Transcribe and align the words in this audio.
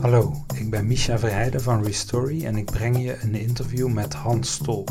Hallo, 0.00 0.44
ik 0.54 0.70
ben 0.70 0.86
Misha 0.86 1.18
Verheijden 1.18 1.60
van 1.60 1.84
Restory 1.84 2.44
en 2.44 2.56
ik 2.56 2.64
breng 2.64 3.02
je 3.02 3.20
een 3.22 3.34
interview 3.34 3.88
met 3.88 4.14
Hans 4.14 4.52
Stolp. 4.52 4.90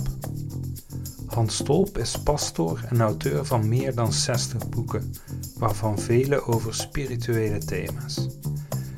Hans 1.25 1.55
Stolp 1.55 1.97
is 1.97 2.21
pastoor 2.23 2.81
en 2.89 3.01
auteur 3.01 3.45
van 3.45 3.67
meer 3.67 3.95
dan 3.95 4.13
60 4.13 4.69
boeken, 4.69 5.13
waarvan 5.57 5.99
vele 5.99 6.45
over 6.45 6.75
spirituele 6.75 7.57
thema's. 7.57 8.27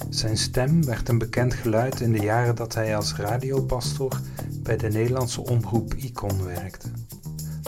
Zijn 0.09 0.37
stem 0.37 0.85
werd 0.85 1.09
een 1.09 1.17
bekend 1.17 1.53
geluid 1.53 1.99
in 1.99 2.11
de 2.11 2.21
jaren 2.21 2.55
dat 2.55 2.73
hij 2.73 2.95
als 2.95 3.15
radiopastor 3.15 4.19
bij 4.63 4.77
de 4.77 4.87
Nederlandse 4.87 5.41
omroep 5.41 5.93
Icon 5.93 6.43
werkte. 6.43 6.87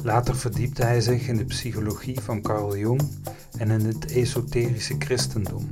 Later 0.04 0.36
verdiepte 0.36 0.84
hij 0.84 1.02
zich 1.02 1.28
in 1.28 1.38
de 1.38 1.46
psychologie 1.46 2.20
van 2.20 2.42
Carl 2.42 2.78
Jung 2.78 3.02
en 3.58 3.70
in 3.72 3.86
het 3.86 4.12
esoterische 4.12 4.96
christendom. 5.00 5.70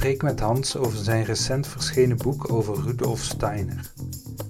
Spreek 0.00 0.22
met 0.22 0.40
Hans 0.40 0.76
over 0.76 0.98
zijn 0.98 1.24
recent 1.24 1.66
verschenen 1.66 2.16
boek 2.16 2.52
over 2.52 2.82
Rudolf 2.82 3.22
Steiner. 3.22 3.92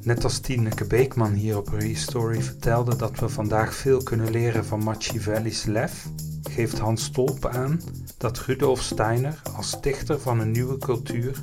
Net 0.03 0.25
als 0.25 0.39
Tineke 0.39 0.85
Beekman 0.85 1.33
hier 1.33 1.57
op 1.57 1.69
Restory 1.69 2.43
vertelde 2.43 2.97
dat 2.97 3.19
we 3.19 3.29
vandaag 3.29 3.75
veel 3.75 4.03
kunnen 4.03 4.31
leren 4.31 4.65
van 4.65 4.85
Machiavelli's 4.85 5.65
lef, 5.65 6.07
geeft 6.43 6.79
Hans 6.79 7.05
Stolp 7.05 7.47
aan 7.47 7.81
dat 8.19 8.39
Rudolf 8.39 8.83
Steiner 8.83 9.43
als 9.57 9.69
stichter 9.69 10.21
van 10.21 10.41
een 10.41 10.51
nieuwe 10.51 10.79
cultuur 10.79 11.43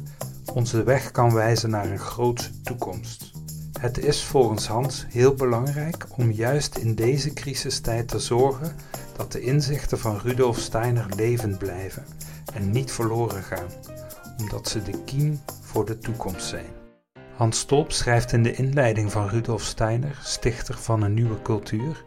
ons 0.53 0.71
de 0.71 0.83
weg 0.83 1.11
kan 1.11 1.33
wijzen 1.33 1.69
naar 1.69 1.91
een 1.91 1.99
grote 1.99 2.61
toekomst. 2.63 3.31
Het 3.80 3.97
is 3.97 4.23
volgens 4.23 4.67
Hans 4.67 5.05
heel 5.09 5.33
belangrijk 5.33 6.05
om 6.17 6.31
juist 6.31 6.77
in 6.77 6.95
deze 6.95 7.33
crisistijd 7.33 8.08
te 8.08 8.19
zorgen 8.19 8.75
dat 9.17 9.31
de 9.31 9.41
inzichten 9.41 9.99
van 9.99 10.19
Rudolf 10.23 10.59
Steiner 10.59 11.05
levend 11.16 11.58
blijven 11.58 12.05
en 12.53 12.71
niet 12.71 12.91
verloren 12.91 13.44
gaan, 13.44 13.67
omdat 14.37 14.67
ze 14.67 14.83
de 14.83 15.03
kiem 15.03 15.41
voor 15.61 15.85
de 15.85 15.97
toekomst 15.97 16.45
zijn. 16.47 16.75
Hans 17.35 17.59
Stolp 17.59 17.91
schrijft 17.91 18.31
in 18.31 18.44
de 18.44 18.55
inleiding 18.55 19.11
van 19.11 19.29
Rudolf 19.29 19.61
Steiner, 19.61 20.19
stichter 20.23 20.77
van 20.77 21.02
een 21.02 21.13
nieuwe 21.13 21.41
cultuur, 21.41 22.03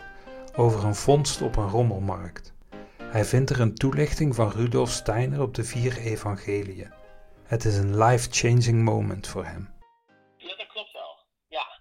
over 0.57 0.85
een 0.85 0.95
vondst 0.95 1.43
op 1.43 1.57
een 1.57 1.69
rommelmarkt. 1.69 2.53
Hij 3.03 3.25
vindt 3.25 3.51
er 3.51 3.61
een 3.61 3.75
toelichting 3.75 4.35
van 4.35 4.51
Rudolf 4.51 4.91
Steiner 4.91 5.43
op 5.43 5.55
de 5.55 5.65
vier 5.65 5.99
evangeliën. 5.99 6.93
Het 7.45 7.65
is 7.65 7.77
een 7.77 8.05
life-changing 8.05 8.83
moment 8.83 9.27
voor 9.27 9.45
hem. 9.45 9.75
Ja, 10.37 10.57
dat 10.57 10.67
klopt 10.67 10.93
wel. 10.93 11.19
Ja. 11.49 11.81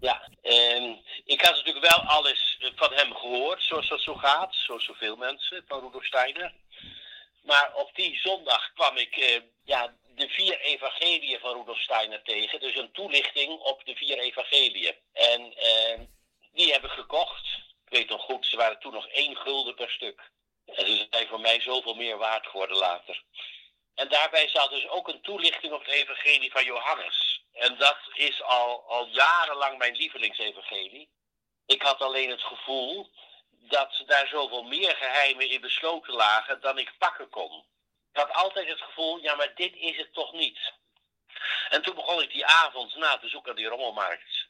Ja. 0.00 0.28
Ehm, 0.42 0.94
ik 1.24 1.40
had 1.40 1.54
natuurlijk 1.54 1.92
wel 1.92 2.02
alles 2.02 2.58
van 2.76 2.92
hem 2.92 3.14
gehoord, 3.14 3.62
zoals 3.62 3.88
dat 3.88 4.00
zo 4.00 4.14
gaat, 4.14 4.54
zoals 4.54 4.84
zoveel 4.84 5.16
mensen, 5.16 5.64
van 5.66 5.80
Rudolf 5.80 6.04
Steiner. 6.04 6.54
Maar 7.48 7.74
op 7.74 7.94
die 7.94 8.18
zondag 8.18 8.72
kwam 8.72 8.96
ik 8.96 9.16
eh, 9.16 9.40
ja, 9.64 9.94
de 10.14 10.28
vier 10.28 10.60
evangeliën 10.60 11.40
van 11.40 11.56
Rudolf 11.56 11.80
Steiner 11.80 12.22
tegen. 12.22 12.60
Dus 12.60 12.76
een 12.76 12.92
toelichting 12.92 13.60
op 13.60 13.84
de 13.84 13.94
vier 13.94 14.18
evangeliën. 14.18 14.94
En 15.12 15.56
eh, 15.56 16.00
die 16.52 16.72
heb 16.72 16.84
ik 16.84 16.90
gekocht. 16.90 17.46
Ik 17.84 17.98
weet 17.98 18.08
nog 18.08 18.22
goed, 18.22 18.46
ze 18.46 18.56
waren 18.56 18.78
toen 18.80 18.92
nog 18.92 19.06
één 19.06 19.36
gulden 19.36 19.74
per 19.74 19.90
stuk. 19.90 20.30
En 20.64 20.86
ze 20.86 21.06
zijn 21.10 21.28
voor 21.28 21.40
mij 21.40 21.60
zoveel 21.60 21.94
meer 21.94 22.18
waard 22.18 22.46
geworden 22.46 22.76
later. 22.76 23.22
En 23.94 24.08
daarbij 24.08 24.48
zat 24.48 24.70
dus 24.70 24.88
ook 24.88 25.08
een 25.08 25.22
toelichting 25.22 25.72
op 25.72 25.84
het 25.84 25.94
evangelie 25.94 26.50
van 26.50 26.64
Johannes. 26.64 27.44
En 27.52 27.76
dat 27.78 27.98
is 28.14 28.42
al, 28.42 28.84
al 28.88 29.06
jarenlang 29.06 29.78
mijn 29.78 29.96
lievelingsevangelie. 29.96 31.08
Ik 31.66 31.82
had 31.82 32.00
alleen 32.00 32.30
het 32.30 32.42
gevoel 32.42 33.10
dat 33.60 34.02
daar 34.06 34.28
zoveel 34.28 34.62
meer 34.62 34.96
geheimen 34.96 35.48
in 35.48 35.60
besloten 35.60 36.14
lagen 36.14 36.60
dan 36.60 36.78
ik 36.78 36.92
pakken 36.98 37.28
kon. 37.28 37.64
Ik 38.12 38.20
had 38.20 38.32
altijd 38.32 38.68
het 38.68 38.80
gevoel, 38.80 39.18
ja, 39.22 39.34
maar 39.34 39.54
dit 39.54 39.76
is 39.76 39.96
het 39.96 40.12
toch 40.12 40.32
niet. 40.32 40.72
En 41.68 41.82
toen 41.82 41.94
begon 41.94 42.22
ik 42.22 42.32
die 42.32 42.46
avond 42.46 42.94
na 42.94 43.18
te 43.18 43.28
zoeken 43.28 43.50
aan 43.50 43.56
die 43.56 43.66
rommelmarkt 43.66 44.46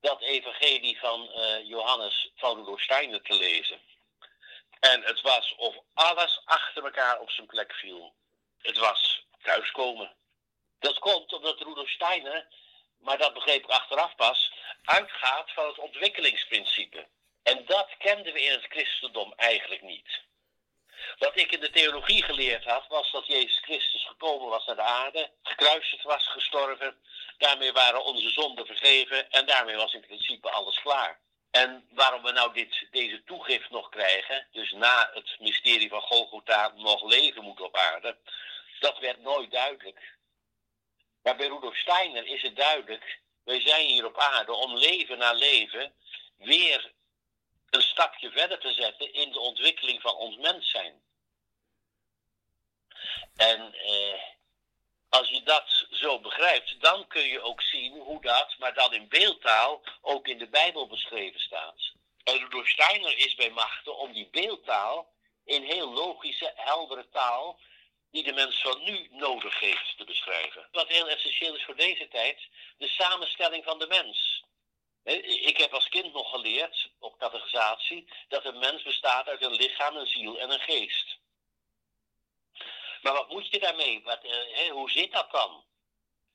dat 0.00 0.20
evangelie 0.20 0.98
van 0.98 1.30
uh, 1.36 1.68
Johannes 1.68 2.30
van 2.36 2.78
Steiner 2.78 3.22
te 3.22 3.34
lezen. 3.34 3.80
En 4.80 5.02
het 5.02 5.20
was 5.20 5.54
of 5.56 5.76
alles 5.94 6.40
achter 6.44 6.84
elkaar 6.84 7.20
op 7.20 7.30
zijn 7.30 7.46
plek 7.46 7.72
viel. 7.72 8.14
Het 8.58 8.78
was 8.78 9.24
thuiskomen. 9.42 10.16
Dat 10.78 10.98
komt 10.98 11.32
omdat 11.32 11.60
Rudolf 11.60 11.88
Steiner, 11.88 12.46
maar 12.98 13.18
dat 13.18 13.34
begreep 13.34 13.64
ik 13.64 13.70
achteraf 13.70 14.14
pas, 14.14 14.52
uitgaat 14.84 15.50
van 15.52 15.66
het 15.66 15.78
ontwikkelingsprincipe. 15.78 17.06
En 17.42 17.64
dat 17.66 17.88
kenden 17.98 18.32
we 18.32 18.42
in 18.42 18.52
het 18.52 18.66
christendom 18.68 19.32
eigenlijk 19.36 19.82
niet. 19.82 20.20
Wat 21.18 21.36
ik 21.36 21.52
in 21.52 21.60
de 21.60 21.70
theologie 21.70 22.22
geleerd 22.22 22.64
had, 22.64 22.86
was 22.88 23.10
dat 23.12 23.26
Jezus 23.26 23.58
Christus 23.58 24.06
gekomen 24.06 24.48
was 24.48 24.66
naar 24.66 24.76
de 24.76 24.82
aarde, 24.82 25.30
gekruisigd 25.42 26.02
was, 26.02 26.26
gestorven. 26.26 27.02
Daarmee 27.38 27.72
waren 27.72 28.04
onze 28.04 28.30
zonden 28.30 28.66
vergeven 28.66 29.30
en 29.30 29.46
daarmee 29.46 29.76
was 29.76 29.92
in 29.92 30.00
principe 30.00 30.50
alles 30.50 30.80
klaar. 30.80 31.20
En 31.50 31.88
waarom 31.90 32.22
we 32.22 32.32
nou 32.32 32.52
dit, 32.52 32.86
deze 32.90 33.24
toegift 33.24 33.70
nog 33.70 33.88
krijgen, 33.88 34.46
dus 34.52 34.72
na 34.72 35.10
het 35.14 35.36
mysterie 35.38 35.88
van 35.88 36.00
Golgotha 36.00 36.72
nog 36.76 37.02
leven 37.02 37.42
moet 37.42 37.60
op 37.60 37.76
aarde, 37.76 38.16
dat 38.80 38.98
werd 38.98 39.22
nooit 39.22 39.50
duidelijk. 39.50 40.18
Maar 41.22 41.36
bij 41.36 41.46
Rudolf 41.46 41.76
Steiner 41.76 42.26
is 42.26 42.42
het 42.42 42.56
duidelijk, 42.56 43.20
wij 43.44 43.60
zijn 43.60 43.86
hier 43.86 44.06
op 44.06 44.18
aarde 44.18 44.52
om 44.52 44.76
leven 44.76 45.18
na 45.18 45.32
leven 45.32 45.94
weer 46.36 46.92
een 47.70 47.82
stapje 47.82 48.30
verder 48.30 48.58
te 48.58 48.72
zetten 48.72 49.12
in 49.12 49.32
de 49.32 49.40
ontwikkeling 49.40 50.00
van 50.00 50.14
ons 50.14 50.36
mens 50.36 50.70
zijn. 50.70 51.02
En 53.36 53.74
eh, 53.74 54.20
als 55.08 55.28
je 55.28 55.42
dat 55.42 55.86
zo 55.90 56.20
begrijpt, 56.20 56.80
dan 56.80 57.06
kun 57.06 57.26
je 57.26 57.40
ook 57.40 57.62
zien 57.62 57.98
hoe 57.98 58.20
dat, 58.20 58.54
maar 58.58 58.74
dan 58.74 58.94
in 58.94 59.08
beeldtaal, 59.08 59.82
ook 60.00 60.28
in 60.28 60.38
de 60.38 60.48
Bijbel 60.48 60.86
beschreven 60.86 61.40
staat. 61.40 61.92
En 62.24 62.38
Rudolf 62.38 62.68
Steiner 62.68 63.18
is 63.18 63.34
bij 63.34 63.50
machten 63.50 63.98
om 63.98 64.12
die 64.12 64.28
beeldtaal 64.30 65.12
in 65.44 65.62
heel 65.62 65.92
logische, 65.92 66.52
heldere 66.54 67.08
taal, 67.08 67.60
die 68.10 68.22
de 68.22 68.32
mens 68.32 68.60
van 68.60 68.82
nu 68.82 69.08
nodig 69.10 69.60
heeft, 69.60 69.96
te 69.96 70.04
beschrijven. 70.04 70.68
Wat 70.72 70.88
heel 70.88 71.08
essentieel 71.08 71.54
is 71.54 71.64
voor 71.64 71.76
deze 71.76 72.08
tijd, 72.08 72.48
de 72.78 72.88
samenstelling 72.88 73.64
van 73.64 73.78
de 73.78 73.86
mens. 73.86 74.44
Ik 75.04 75.56
heb 75.56 75.72
als 75.72 75.88
kind 75.88 76.12
nog 76.12 76.30
geleerd, 76.30 76.90
op 76.98 77.18
categorisatie, 77.18 78.12
dat 78.28 78.44
een 78.44 78.58
mens 78.58 78.82
bestaat 78.82 79.28
uit 79.28 79.42
een 79.42 79.54
lichaam, 79.54 79.96
een 79.96 80.06
ziel 80.06 80.38
en 80.38 80.50
een 80.50 80.60
geest. 80.60 81.18
Maar 83.02 83.12
wat 83.12 83.28
moet 83.28 83.50
je 83.50 83.58
daarmee? 83.58 84.02
Wat, 84.02 84.24
eh, 84.24 84.70
hoe 84.70 84.90
zit 84.90 85.12
dat 85.12 85.30
dan? 85.30 85.64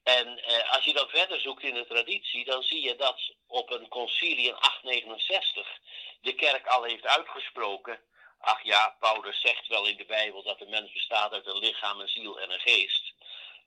En 0.04 0.44
eh, 0.44 0.74
als 0.74 0.86
je 0.86 0.94
dan 0.94 1.10
verder 1.10 1.40
zoekt 1.40 1.64
in 1.64 1.74
de 1.74 1.86
traditie, 1.86 2.46
dan 2.46 2.64
zie 2.64 2.84
je 2.84 2.96
dat 2.96 3.34
op 3.48 3.70
een 3.70 3.88
concilie 3.88 4.48
in 4.48 4.56
869 4.56 5.80
de 6.22 6.34
kerk 6.34 6.68
al 6.68 6.84
heeft 6.84 7.06
uitgesproken. 7.06 8.00
Ach 8.40 8.64
ja, 8.64 8.96
Paulus 9.00 9.42
zegt 9.42 9.68
wel 9.68 9.86
in 9.86 9.98
de 9.98 10.06
Bijbel 10.06 10.44
dat 10.44 10.60
de 10.60 10.66
mens 10.66 10.92
bestaat 10.92 11.32
uit 11.32 11.46
een 11.46 11.58
lichaam, 11.58 12.00
een 12.00 12.08
ziel 12.08 12.40
en 12.40 12.52
een 12.52 12.60
geest. 12.60 13.14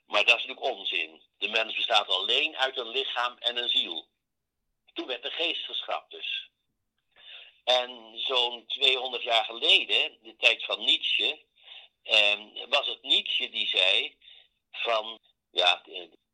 Maar 0.06 0.24
dat 0.24 0.36
is 0.38 0.44
natuurlijk 0.46 0.78
onzin. 0.78 1.22
De 1.38 1.48
mens 1.48 1.74
bestaat 1.74 2.08
alleen 2.08 2.56
uit 2.56 2.76
een 2.76 2.88
lichaam 2.88 3.36
en 3.38 3.56
een 3.56 3.68
ziel. 3.68 4.08
Toen 4.98 5.06
werd 5.06 5.22
de 5.22 5.30
geest 5.30 5.64
geschrapt 5.64 6.10
dus. 6.10 6.50
En 7.64 8.12
zo'n 8.14 8.66
200 8.66 9.22
jaar 9.22 9.44
geleden, 9.44 10.18
de 10.22 10.36
tijd 10.36 10.64
van 10.64 10.84
Nietzsche, 10.84 11.44
eh, 12.02 12.38
was 12.68 12.86
het 12.86 13.02
Nietzsche 13.02 13.50
die 13.50 13.68
zei 13.68 14.16
van, 14.70 15.18
ja, 15.50 15.82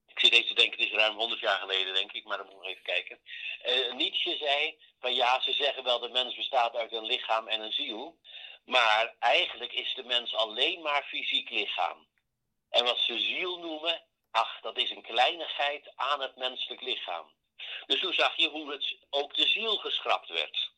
ik 0.07 0.21
zit 0.21 0.33
even 0.33 0.47
te 0.47 0.55
denken, 0.55 0.79
het 0.79 0.89
is 0.89 0.95
ruim 0.95 1.17
100 1.17 1.41
jaar 1.41 1.59
geleden 1.59 1.95
denk 1.95 2.13
ik, 2.13 2.25
maar 2.25 2.37
dan 2.37 2.47
moet 2.47 2.65
ik 2.65 2.71
even 2.71 2.83
kijken. 2.83 3.19
Uh, 3.67 3.93
Nietzsche 3.93 4.37
zei 4.37 4.79
van 5.01 5.15
ja, 5.15 5.41
ze 5.41 5.53
zeggen 5.53 5.85
wel 5.85 5.99
de 5.99 6.09
mens 6.09 6.35
bestaat 6.35 6.75
uit 6.75 6.93
een 6.93 7.07
lichaam 7.07 7.49
en 7.49 7.61
een 7.61 7.73
ziel, 7.73 8.19
maar 8.65 9.15
eigenlijk 9.19 9.73
is 9.73 9.95
de 9.95 10.05
mens 10.05 10.35
alleen 10.35 10.83
maar 10.83 11.05
fysiek 11.05 11.51
lichaam. 11.51 12.07
En 12.71 12.85
wat 12.85 12.99
ze 12.99 13.19
ziel 13.19 13.59
noemen, 13.59 14.03
ach, 14.31 14.61
dat 14.61 14.77
is 14.77 14.91
een 14.91 15.03
kleinigheid 15.03 15.93
aan 15.97 16.21
het 16.21 16.37
menselijk 16.37 16.81
lichaam. 16.81 17.33
Dus 17.87 18.01
toen 18.01 18.13
zag 18.13 18.37
je 18.37 18.49
hoe 18.49 18.73
het 18.73 18.97
ook 19.11 19.35
de 19.35 19.47
ziel 19.47 19.77
geschrapt 19.77 20.29
werd. 20.29 20.71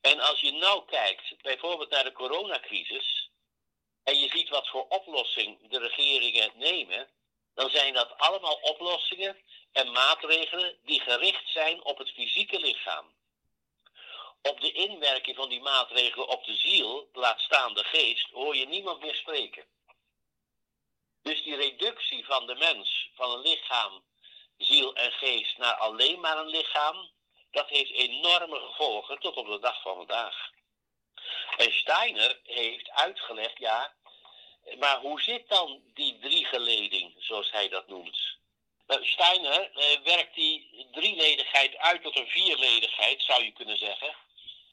En 0.00 0.20
als 0.20 0.40
je 0.40 0.52
nou 0.52 0.84
kijkt, 0.84 1.42
bijvoorbeeld 1.42 1.90
naar 1.90 2.04
de 2.04 2.12
coronacrisis, 2.12 3.30
en 4.04 4.18
je 4.18 4.28
ziet 4.28 4.48
wat 4.48 4.68
voor 4.68 4.86
oplossing 4.88 5.68
de 5.68 5.78
regeringen 5.78 6.52
nemen, 6.54 7.08
dan 7.54 7.70
zijn 7.70 7.94
dat 7.94 8.18
allemaal 8.18 8.54
oplossingen 8.54 9.36
en 9.72 9.92
maatregelen 9.92 10.78
die 10.84 11.00
gericht 11.00 11.48
zijn 11.48 11.84
op 11.84 11.98
het 11.98 12.10
fysieke 12.10 12.60
lichaam. 12.60 13.14
Op 14.42 14.60
de 14.60 14.72
inwerking 14.72 15.36
van 15.36 15.48
die 15.48 15.60
maatregelen 15.60 16.28
op 16.28 16.44
de 16.44 16.56
ziel, 16.56 17.08
laat 17.12 17.40
staan 17.40 17.74
de 17.74 17.84
geest, 17.84 18.30
hoor 18.30 18.56
je 18.56 18.66
niemand 18.66 19.00
meer 19.00 19.14
spreken. 19.14 19.64
Dus 21.22 21.42
die 21.42 21.56
reductie 21.56 22.24
van 22.24 22.46
de 22.46 22.54
mens, 22.54 23.10
van 23.14 23.30
een 23.30 23.40
lichaam 23.40 24.02
ziel 24.64 24.94
en 24.94 25.12
geest 25.12 25.58
naar 25.58 25.74
alleen 25.74 26.20
maar 26.20 26.38
een 26.38 26.48
lichaam, 26.48 27.10
dat 27.50 27.68
heeft 27.68 27.90
enorme 27.90 28.58
gevolgen 28.58 29.18
tot 29.18 29.36
op 29.36 29.46
de 29.46 29.58
dag 29.58 29.82
van 29.82 29.96
vandaag. 29.96 30.50
En 31.56 31.72
Steiner 31.72 32.40
heeft 32.44 32.90
uitgelegd, 32.90 33.58
ja, 33.58 33.94
Maar 34.78 35.00
hoe 35.00 35.20
zit 35.20 35.48
dan 35.48 35.82
die 35.94 36.18
driegeleding, 36.18 37.14
zoals 37.18 37.50
hij 37.50 37.68
dat 37.68 37.86
noemt? 37.86 38.38
Nou, 38.86 39.06
Steiner 39.06 39.70
eh, 39.72 40.00
werkt 40.04 40.34
die 40.34 40.88
drieledigheid 40.92 41.76
uit 41.76 42.02
tot 42.02 42.16
een 42.16 42.28
vierledigheid, 42.28 43.22
zou 43.22 43.44
je 43.44 43.52
kunnen 43.52 43.78
zeggen. 43.78 44.14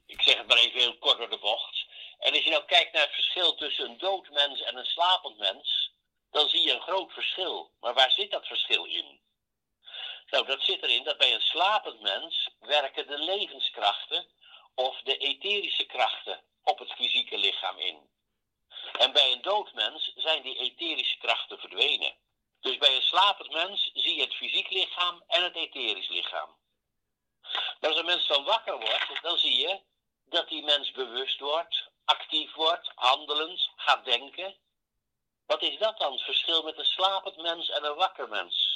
Ik 0.06 0.22
zeg 0.22 0.38
het 0.38 0.48
maar 0.48 0.58
even 0.58 0.80
heel 0.80 0.98
kort 0.98 1.18
door 1.18 1.30
de 1.30 1.38
bocht. 1.38 1.86
En 2.20 2.34
als 2.34 2.44
je 2.44 2.50
nou 2.50 2.66
kijkt 2.66 2.94
naar 2.94 3.02
het 3.02 3.14
verschil 3.14 3.56
tussen 3.56 3.90
een 3.90 3.98
dood 3.98 4.30
mens 4.30 4.62
en 4.62 4.76
een 4.78 4.86
slapend 4.86 5.38
mens, 5.38 5.92
dan 6.32 6.50
zie 6.50 6.62
je 6.62 6.72
een 6.72 6.82
groot 6.82 7.14
verschil. 7.14 7.72
Maar 7.80 7.94
waar 7.94 8.12
zit 8.12 8.32
dat 8.32 8.48
verschil 8.48 8.86
in? 8.86 9.20
Nou, 10.30 10.46
dat 10.46 10.62
zit 10.62 10.84
erin 10.84 11.04
dat 11.04 11.18
bij 11.18 11.34
een 11.34 11.42
slapend 11.42 12.02
mens 12.02 12.50
werken 12.60 13.08
de 13.08 13.18
levenskrachten 13.18 14.28
of 14.76 15.02
de 15.02 15.18
etherische 15.18 15.86
krachten 15.86 16.44
op 16.64 16.80
het 16.80 16.92
fysieke 16.92 17.38
lichaam 17.38 17.78
in. 17.78 18.10
En 18.98 19.12
bij 19.12 19.32
een 19.32 19.42
dood 19.42 19.74
mens 19.74 20.12
zijn 20.16 20.42
die 20.42 20.60
etherische 20.60 21.18
krachten 21.18 21.60
verdwenen. 21.60 22.16
Dus 22.62 22.78
bij 22.78 22.96
een 22.96 23.02
slapend 23.02 23.52
mens 23.52 23.92
zie 23.94 24.16
je 24.16 24.22
het 24.22 24.36
fysiek 24.36 24.70
lichaam 24.70 25.24
en 25.28 25.44
het 25.44 25.56
etherisch 25.56 26.08
lichaam. 26.08 26.56
Maar 27.80 27.90
als 27.90 28.00
een 28.00 28.06
mens 28.06 28.28
dan 28.28 28.44
wakker 28.44 28.80
wordt, 28.80 29.22
dan 29.22 29.38
zie 29.38 29.58
je 29.60 29.82
dat 30.26 30.50
die 30.50 30.64
mens 30.64 30.92
bewust 30.92 31.40
wordt, 31.40 31.90
actief 32.06 32.54
wordt, 32.54 32.92
handelend, 32.96 33.70
gaat 33.76 34.06
denken. 34.06 34.56
Wat 35.46 35.62
is 35.62 35.78
dat 35.78 35.98
dan, 35.98 36.12
het 36.12 36.22
verschil 36.22 36.64
met 36.64 36.78
een 36.78 36.86
slapend 36.86 37.38
mens 37.38 37.70
en 37.70 37.84
een 37.84 37.96
wakker 37.96 38.30
mens? 38.30 38.67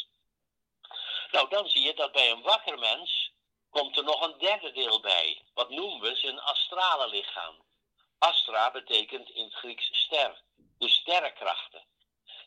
Nou, 1.31 1.49
dan 1.49 1.69
zie 1.69 1.81
je 1.81 1.93
dat 1.93 2.11
bij 2.11 2.31
een 2.31 2.41
wakker 2.41 2.79
mens 2.79 3.31
komt 3.69 3.97
er 3.97 4.03
nog 4.03 4.21
een 4.21 4.37
derde 4.37 4.71
deel 4.71 4.99
bij. 5.01 5.41
Wat 5.53 5.69
noemen 5.69 6.01
we 6.01 6.15
zijn 6.15 6.39
astrale 6.39 7.07
lichaam. 7.07 7.55
Astra 8.19 8.71
betekent 8.71 9.29
in 9.29 9.43
het 9.43 9.53
Grieks 9.53 9.89
ster, 9.91 10.41
de 10.77 10.89
sterrenkrachten. 10.89 11.83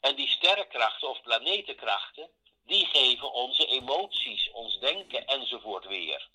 En 0.00 0.16
die 0.16 0.28
sterrenkrachten 0.28 1.08
of 1.08 1.22
planetenkrachten, 1.22 2.30
die 2.64 2.86
geven 2.86 3.32
onze 3.32 3.66
emoties, 3.66 4.50
ons 4.50 4.78
denken 4.78 5.26
enzovoort 5.26 5.86
weer. 5.86 6.28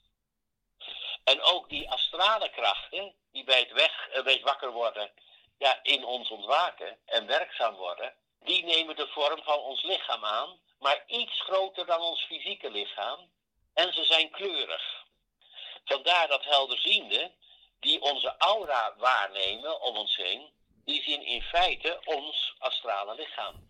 En 1.24 1.42
ook 1.42 1.70
die 1.70 1.90
astrale 1.90 2.50
krachten, 2.50 3.16
die 3.32 3.44
bij 3.44 3.60
het, 3.60 3.72
weg, 3.72 4.08
eh, 4.10 4.44
wakker 4.44 4.72
worden, 4.72 5.12
ja, 5.58 5.80
in 5.84 6.06
ons 6.06 6.30
ontwaken 6.30 7.00
en 7.06 7.26
werkzaam 7.26 7.76
worden, 7.76 8.14
die 8.40 8.64
nemen 8.64 8.96
de 8.96 9.08
vorm 9.08 9.44
van 9.44 9.60
ons 9.60 9.84
lichaam 9.84 10.26
aan, 10.26 10.60
maar 10.80 11.04
iets 11.08 11.42
groter 11.42 11.86
dan 11.86 12.02
ons 12.02 12.26
fysieke 12.26 12.72
lichaam. 12.72 13.32
En 13.74 13.94
ze 13.94 14.04
zijn 14.04 14.32
kleurig. 14.32 15.06
Vandaar 15.86 16.28
dat 16.28 16.44
helderziende, 16.44 17.32
die 17.80 18.02
onze 18.02 18.36
aura 18.38 18.96
waarnemen 18.98 19.82
om 19.82 19.98
ons 19.98 20.16
heen, 20.16 20.54
die 20.86 21.04
zien 21.04 21.24
in 21.26 21.42
feite 21.42 22.00
ons 22.06 22.56
astrale 22.58 23.16
lichaam. 23.16 23.68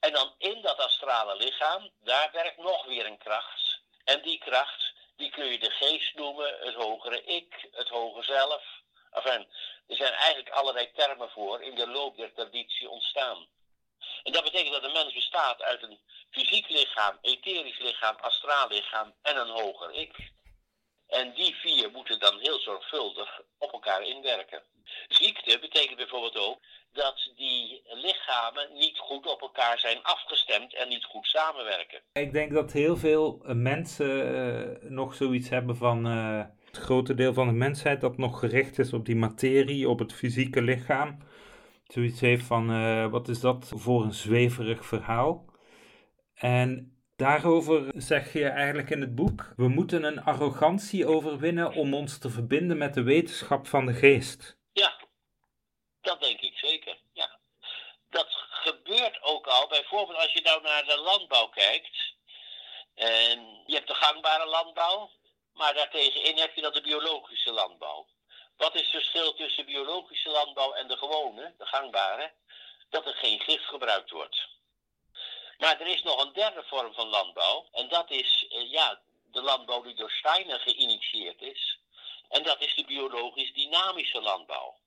En 0.00 0.12
dan 0.12 0.34
in 0.38 0.62
dat 0.62 0.78
astrale 0.78 1.36
lichaam, 1.36 1.90
daar 2.04 2.32
werkt 2.32 2.58
nog 2.58 2.84
weer 2.84 3.06
een 3.06 3.18
kracht. 3.18 3.80
En 4.04 4.22
die 4.22 4.38
kracht, 4.38 4.92
die 5.16 5.30
kun 5.30 5.46
je 5.46 5.58
de 5.58 5.70
geest 5.70 6.14
noemen, 6.14 6.58
het 6.60 6.74
hogere 6.74 7.24
ik, 7.24 7.68
het 7.72 7.88
hoge 7.88 8.22
zelf. 8.22 8.62
Enfin, 9.10 9.48
er 9.86 9.96
zijn 9.96 10.12
eigenlijk 10.12 10.50
allerlei 10.50 10.92
termen 10.92 11.30
voor 11.30 11.62
in 11.62 11.74
de 11.74 11.88
loop 11.88 12.16
der 12.16 12.32
traditie 12.32 12.88
ontstaan. 12.88 13.46
En 14.22 14.32
dat 14.32 14.44
betekent 14.44 14.72
dat 14.72 14.84
een 14.84 14.92
mens 14.92 15.14
bestaat 15.14 15.62
uit 15.62 15.82
een 15.82 15.98
fysiek 16.30 16.68
lichaam, 16.68 17.18
etherisch 17.20 17.78
lichaam, 17.78 18.16
astraal 18.20 18.68
lichaam 18.68 19.14
en 19.22 19.36
een 19.36 19.48
hoger 19.48 19.92
ik. 19.92 20.34
En 21.06 21.34
die 21.34 21.54
vier 21.54 21.90
moeten 21.90 22.18
dan 22.18 22.38
heel 22.38 22.58
zorgvuldig 22.60 23.40
op 23.58 23.72
elkaar 23.72 24.02
inwerken. 24.02 24.62
Ziekte 25.08 25.58
betekent 25.58 25.96
bijvoorbeeld 25.96 26.36
ook 26.36 26.58
dat 26.92 27.32
die 27.36 27.82
lichamen 27.84 28.68
niet 28.72 28.98
goed 28.98 29.26
op 29.26 29.40
elkaar 29.40 29.78
zijn 29.78 30.02
afgestemd 30.02 30.74
en 30.74 30.88
niet 30.88 31.04
goed 31.04 31.26
samenwerken. 31.26 32.00
Ik 32.12 32.32
denk 32.32 32.52
dat 32.52 32.72
heel 32.72 32.96
veel 32.96 33.42
eh, 33.44 33.54
mensen 33.54 34.34
uh, 34.34 34.90
nog 34.90 35.14
zoiets 35.14 35.48
hebben 35.48 35.76
van 35.76 36.06
uh, 36.06 36.44
het 36.64 36.76
grote 36.76 37.14
deel 37.14 37.34
van 37.34 37.46
de 37.46 37.52
mensheid 37.52 38.00
dat 38.00 38.16
nog 38.16 38.38
gericht 38.38 38.78
is 38.78 38.92
op 38.92 39.04
die 39.04 39.16
materie, 39.16 39.88
op 39.88 39.98
het 39.98 40.12
fysieke 40.12 40.62
lichaam. 40.62 41.18
Zoiets 41.86 42.20
heeft 42.20 42.44
van 42.46 43.10
wat 43.10 43.28
is 43.28 43.40
dat 43.40 43.72
voor 43.76 44.02
een 44.02 44.14
zweverig 44.14 44.86
verhaal. 44.86 45.44
En 46.34 46.96
Daarover 47.16 47.90
zeg 47.94 48.32
je 48.32 48.48
eigenlijk 48.48 48.90
in 48.90 49.00
het 49.00 49.14
boek: 49.14 49.52
we 49.56 49.68
moeten 49.68 50.04
een 50.04 50.22
arrogantie 50.22 51.06
overwinnen 51.06 51.72
om 51.72 51.94
ons 51.94 52.18
te 52.18 52.30
verbinden 52.30 52.78
met 52.78 52.94
de 52.94 53.02
wetenschap 53.02 53.66
van 53.66 53.86
de 53.86 53.92
geest. 53.92 54.56
Ja, 54.72 55.00
dat 56.00 56.20
denk 56.20 56.40
ik 56.40 56.58
zeker. 56.58 56.98
Ja. 57.12 57.38
Dat 58.10 58.26
gebeurt 58.50 59.22
ook 59.22 59.46
al, 59.46 59.68
bijvoorbeeld 59.68 60.18
als 60.18 60.32
je 60.32 60.40
nou 60.40 60.62
naar 60.62 60.84
de 60.84 61.00
landbouw 61.00 61.48
kijkt. 61.48 62.14
En 62.94 63.62
je 63.66 63.74
hebt 63.74 63.88
de 63.88 63.94
gangbare 63.94 64.46
landbouw, 64.46 65.10
maar 65.52 65.74
daartegenin 65.74 66.38
heb 66.38 66.54
je 66.54 66.62
dan 66.62 66.72
de 66.72 66.82
biologische 66.82 67.52
landbouw. 67.52 68.06
Wat 68.56 68.74
is 68.74 68.80
het 68.80 68.90
verschil 68.90 69.34
tussen 69.34 69.66
biologische 69.66 70.28
landbouw 70.28 70.72
en 70.72 70.88
de 70.88 70.96
gewone, 70.96 71.54
de 71.58 71.66
gangbare? 71.66 72.32
Dat 72.90 73.06
er 73.06 73.14
geen 73.14 73.40
gif 73.40 73.66
gebruikt 73.66 74.10
wordt. 74.10 74.48
Maar 75.58 75.80
er 75.80 75.86
is 75.86 76.02
nog 76.02 76.24
een 76.24 76.32
derde 76.32 76.64
vorm 76.66 76.94
van 76.94 77.06
landbouw. 77.06 77.68
En 77.72 77.88
dat 77.88 78.10
is 78.10 78.46
uh, 78.48 78.70
ja, 78.70 79.00
de 79.30 79.42
landbouw 79.42 79.82
die 79.82 79.94
door 79.94 80.10
Steiner 80.10 80.60
geïnitieerd 80.60 81.42
is. 81.42 81.78
En 82.28 82.42
dat 82.42 82.60
is 82.60 82.74
de 82.74 82.84
biologisch 82.84 83.52
dynamische 83.52 84.20
landbouw. 84.20 84.78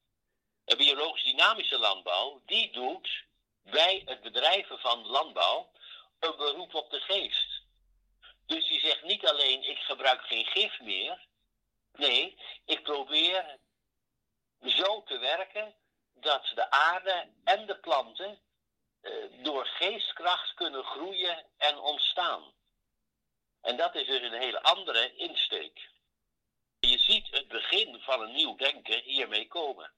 De 0.66 0.76
biologisch 0.76 1.24
dynamische 1.24 1.80
landbouw, 1.80 2.42
die 2.46 2.72
doet 2.72 3.24
bij 3.64 4.02
het 4.06 4.22
bedrijven 4.22 4.80
van 4.80 5.08
landbouw 5.08 5.72
een 6.20 6.36
beroep 6.38 6.74
op 6.74 6.90
de 6.90 7.00
geest. 7.00 7.62
Dus 8.46 8.68
die 8.68 8.80
zegt 8.80 9.04
niet 9.04 9.28
alleen 9.28 9.70
ik 9.70 9.78
gebruik 9.78 10.22
geen 10.22 10.46
gif 10.46 10.80
meer. 10.80 11.28
Nee, 11.94 12.38
ik 12.66 12.84
probeer 12.84 13.60
zo 14.62 15.04
te 15.04 15.18
werken 15.18 15.76
dat 16.14 16.52
de 16.56 16.72
aarde 16.72 17.34
en 17.44 17.66
de 17.66 17.80
planten 17.80 18.40
eh, 19.02 19.14
door 19.44 19.66
geestkracht 19.66 20.54
kunnen 20.54 20.84
groeien 20.84 21.46
en 21.58 21.78
ontstaan. 21.78 22.54
En 23.62 23.78
dat 23.78 23.96
is 23.96 24.08
dus 24.08 24.22
een 24.22 24.42
hele 24.42 24.62
andere 24.62 25.16
insteek. 25.16 25.90
Je 26.80 26.98
ziet 26.98 27.28
het 27.32 27.48
begin 27.48 28.02
van 28.02 28.22
een 28.22 28.32
nieuw 28.32 28.56
denken 28.56 29.02
hiermee 29.02 29.48
komen. 29.48 29.92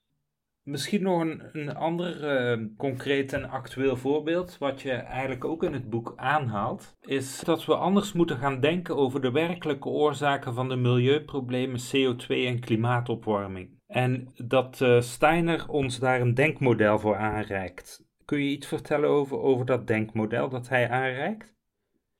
Misschien 0.63 1.03
nog 1.03 1.21
een, 1.21 1.49
een 1.53 1.75
ander 1.75 2.23
uh, 2.23 2.67
concreet 2.77 3.33
en 3.33 3.49
actueel 3.49 3.97
voorbeeld, 3.97 4.57
wat 4.57 4.81
je 4.81 4.91
eigenlijk 4.91 5.45
ook 5.45 5.63
in 5.63 5.73
het 5.73 5.89
boek 5.89 6.13
aanhaalt, 6.15 6.95
is 7.01 7.39
dat 7.39 7.65
we 7.65 7.75
anders 7.75 8.13
moeten 8.13 8.37
gaan 8.37 8.59
denken 8.59 8.95
over 8.95 9.21
de 9.21 9.31
werkelijke 9.31 9.87
oorzaken 9.87 10.53
van 10.53 10.69
de 10.69 10.75
milieuproblemen 10.75 11.79
CO2 11.79 12.27
en 12.27 12.59
klimaatopwarming. 12.59 13.79
En 13.87 14.33
dat 14.35 14.79
uh, 14.79 15.01
Steiner 15.01 15.69
ons 15.69 15.99
daar 15.99 16.21
een 16.21 16.33
denkmodel 16.33 16.99
voor 16.99 17.17
aanreikt. 17.17 18.03
Kun 18.25 18.37
je 18.37 18.49
iets 18.49 18.67
vertellen 18.67 19.09
over, 19.09 19.39
over 19.39 19.65
dat 19.65 19.87
denkmodel 19.87 20.49
dat 20.49 20.69
hij 20.69 20.89
aanreikt? 20.89 21.55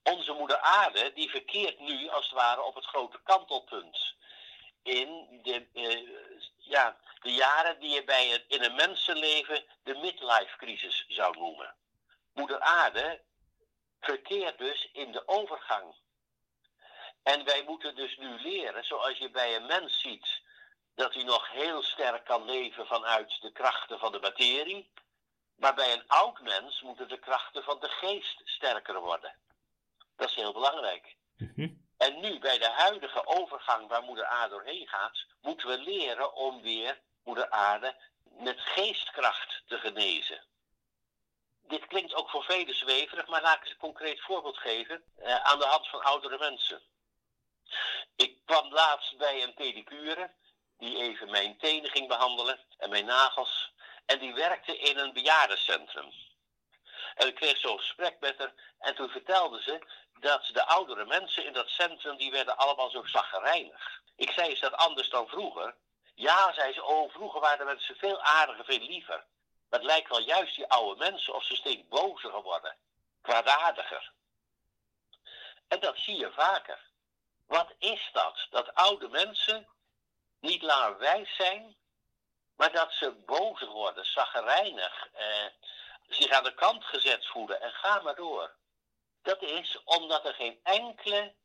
Onze 0.03 0.33
moeder 0.39 0.60
aarde 0.60 1.12
die 1.15 1.29
verkeert 1.29 1.79
nu 1.79 2.10
als 2.10 2.29
het 2.29 2.39
ware 2.39 2.63
op 2.63 2.75
het 2.75 2.86
grote 2.86 3.19
kantelpunt. 3.24 4.15
In 4.83 5.07
de, 5.43 5.65
uh, 5.74 6.41
ja, 6.57 6.98
de 7.21 7.33
jaren 7.33 7.79
die 7.79 7.89
je 7.89 8.03
bij 8.03 8.27
het, 8.27 8.43
in 8.47 8.63
een 8.63 8.75
mensenleven 8.75 9.63
de 9.83 9.95
midlife 9.95 10.57
crisis 10.57 11.05
zou 11.07 11.37
noemen. 11.37 11.75
Moeder 12.33 12.59
aarde 12.59 13.21
verkeert 13.99 14.57
dus 14.57 14.89
in 14.93 15.11
de 15.11 15.27
overgang. 15.27 15.95
En 17.23 17.43
wij 17.45 17.63
moeten 17.63 17.95
dus 17.95 18.17
nu 18.17 18.39
leren, 18.39 18.85
zoals 18.85 19.17
je 19.17 19.29
bij 19.29 19.55
een 19.55 19.65
mens 19.65 20.01
ziet, 20.01 20.41
dat 20.95 21.13
hij 21.13 21.23
nog 21.23 21.51
heel 21.51 21.83
sterk 21.83 22.25
kan 22.25 22.45
leven 22.45 22.87
vanuit 22.87 23.41
de 23.41 23.51
krachten 23.51 23.99
van 23.99 24.11
de 24.11 24.19
materie. 24.19 24.91
Maar 25.55 25.75
bij 25.75 25.93
een 25.93 26.07
oud 26.07 26.41
mens 26.41 26.81
moeten 26.81 27.07
de 27.07 27.19
krachten 27.19 27.63
van 27.63 27.79
de 27.79 27.89
geest 27.89 28.41
sterker 28.43 28.99
worden. 28.99 29.35
Dat 30.15 30.29
is 30.29 30.35
heel 30.35 30.53
belangrijk. 30.53 31.15
Mhm. 31.37 31.69
En 31.97 32.19
nu, 32.19 32.39
bij 32.39 32.57
de 32.57 32.69
huidige 32.69 33.25
overgang 33.25 33.87
waar 33.87 34.03
moeder 34.03 34.25
aarde 34.25 34.49
doorheen 34.49 34.87
gaat, 34.87 35.25
moeten 35.41 35.67
we 35.67 35.77
leren 35.77 36.33
om 36.33 36.61
weer 36.61 37.01
moeder 37.23 37.49
aarde 37.49 37.95
met 38.23 38.59
geestkracht 38.59 39.63
te 39.67 39.77
genezen. 39.77 40.43
Dit 41.61 41.87
klinkt 41.87 42.13
ook 42.13 42.29
voor 42.29 42.43
velen 42.43 42.75
zweverig, 42.75 43.27
maar 43.27 43.41
laat 43.41 43.65
ik 43.65 43.69
een 43.69 43.77
concreet 43.77 44.21
voorbeeld 44.21 44.57
geven 44.57 45.03
eh, 45.17 45.35
aan 45.35 45.59
de 45.59 45.65
hand 45.65 45.87
van 45.87 46.01
oudere 46.01 46.37
mensen. 46.37 46.81
Ik 48.15 48.37
kwam 48.45 48.73
laatst 48.73 49.17
bij 49.17 49.43
een 49.43 49.53
pedicure 49.53 50.31
die 50.77 50.97
even 50.97 51.29
mijn 51.29 51.57
tenen 51.57 51.91
ging 51.91 52.07
behandelen 52.07 52.59
en 52.77 52.89
mijn 52.89 53.05
nagels. 53.05 53.71
En 54.05 54.19
die 54.19 54.33
werkte 54.33 54.77
in 54.77 54.97
een 54.97 55.13
bejaardencentrum. 55.13 56.11
En 57.15 57.27
ik 57.27 57.35
kreeg 57.35 57.57
zo'n 57.57 57.77
gesprek 57.77 58.19
met 58.19 58.37
haar. 58.37 58.53
En 58.79 58.95
toen 58.95 59.09
vertelde 59.09 59.61
ze 59.61 59.81
dat 60.19 60.49
de 60.53 60.65
oudere 60.65 61.05
mensen 61.05 61.45
in 61.45 61.53
dat 61.53 61.69
centrum, 61.69 62.17
die 62.17 62.31
werden 62.31 62.57
allemaal 62.57 62.89
zo 62.89 63.05
zaggerijnig. 63.05 64.01
Ik 64.15 64.31
zei, 64.31 64.51
is 64.51 64.59
dat 64.59 64.73
anders 64.73 65.09
dan 65.09 65.27
vroeger? 65.27 65.75
Ja, 66.21 66.53
zei 66.53 66.73
ze, 66.73 66.83
oh, 66.83 67.11
vroeger 67.11 67.39
waren 67.39 67.65
mensen 67.65 67.95
veel 67.95 68.21
aardiger, 68.21 68.65
veel 68.65 68.79
liever. 68.79 69.25
Maar 69.69 69.79
het 69.79 69.89
lijkt 69.89 70.09
wel 70.09 70.19
juist 70.19 70.55
die 70.55 70.67
oude 70.67 70.99
mensen 70.99 71.33
of 71.33 71.43
ze 71.43 71.55
steeds 71.55 71.87
bozer 71.87 72.31
geworden. 72.31 72.77
Kwaadaardiger. 73.21 74.11
En 75.67 75.79
dat 75.79 75.97
zie 75.97 76.17
je 76.17 76.31
vaker. 76.31 76.79
Wat 77.47 77.73
is 77.77 78.09
dat? 78.13 78.47
Dat 78.49 78.73
oude 78.73 79.07
mensen 79.07 79.67
niet 80.39 80.61
langer 80.61 80.97
wijs 80.97 81.35
zijn, 81.35 81.75
maar 82.55 82.71
dat 82.71 82.93
ze 82.93 83.11
bozer 83.11 83.67
worden, 83.67 84.05
zaggerijnig, 84.05 85.07
eh, 85.13 85.45
zich 86.07 86.31
aan 86.31 86.43
de 86.43 86.53
kant 86.53 86.83
gezet 86.85 87.27
voelen 87.27 87.61
en 87.61 87.71
ga 87.71 88.01
maar 88.01 88.15
door. 88.15 88.55
Dat 89.21 89.41
is 89.41 89.83
omdat 89.83 90.25
er 90.25 90.33
geen 90.33 90.59
enkele, 90.63 91.35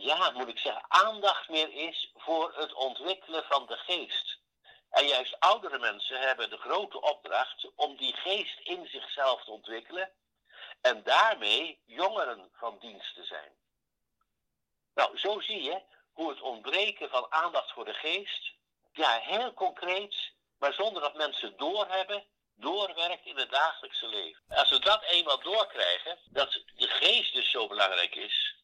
ja, 0.00 0.30
moet 0.30 0.48
ik 0.48 0.58
zeggen, 0.58 0.84
aandacht 0.88 1.48
meer 1.48 1.72
is 1.72 2.10
voor 2.14 2.52
het 2.56 2.74
ontwikkelen 2.74 3.44
van 3.44 3.66
de 3.66 3.76
geest. 3.76 4.38
En 4.90 5.06
juist 5.06 5.40
oudere 5.40 5.78
mensen 5.78 6.20
hebben 6.20 6.50
de 6.50 6.56
grote 6.56 7.00
opdracht 7.00 7.74
om 7.74 7.96
die 7.96 8.14
geest 8.14 8.60
in 8.60 8.86
zichzelf 8.86 9.44
te 9.44 9.50
ontwikkelen 9.50 10.12
en 10.80 11.02
daarmee 11.02 11.80
jongeren 11.86 12.50
van 12.52 12.78
dienst 12.78 13.14
te 13.14 13.24
zijn. 13.24 13.52
Nou, 14.94 15.18
zo 15.18 15.40
zie 15.40 15.62
je 15.62 15.82
hoe 16.12 16.30
het 16.30 16.40
ontbreken 16.40 17.10
van 17.10 17.32
aandacht 17.32 17.72
voor 17.72 17.84
de 17.84 17.94
geest, 17.94 18.52
ja, 18.92 19.18
heel 19.18 19.54
concreet, 19.54 20.32
maar 20.58 20.72
zonder 20.72 21.02
dat 21.02 21.14
mensen 21.14 21.56
doorhebben, 21.56 22.24
doorwerkt 22.54 23.26
in 23.26 23.36
het 23.36 23.50
dagelijkse 23.50 24.06
leven. 24.06 24.42
Als 24.48 24.70
we 24.70 24.78
dat 24.78 25.02
eenmaal 25.02 25.40
doorkrijgen, 25.40 26.18
dat 26.24 26.52
de 26.52 26.88
geest 26.88 27.34
dus 27.34 27.50
zo 27.50 27.66
belangrijk 27.66 28.14
is, 28.14 28.56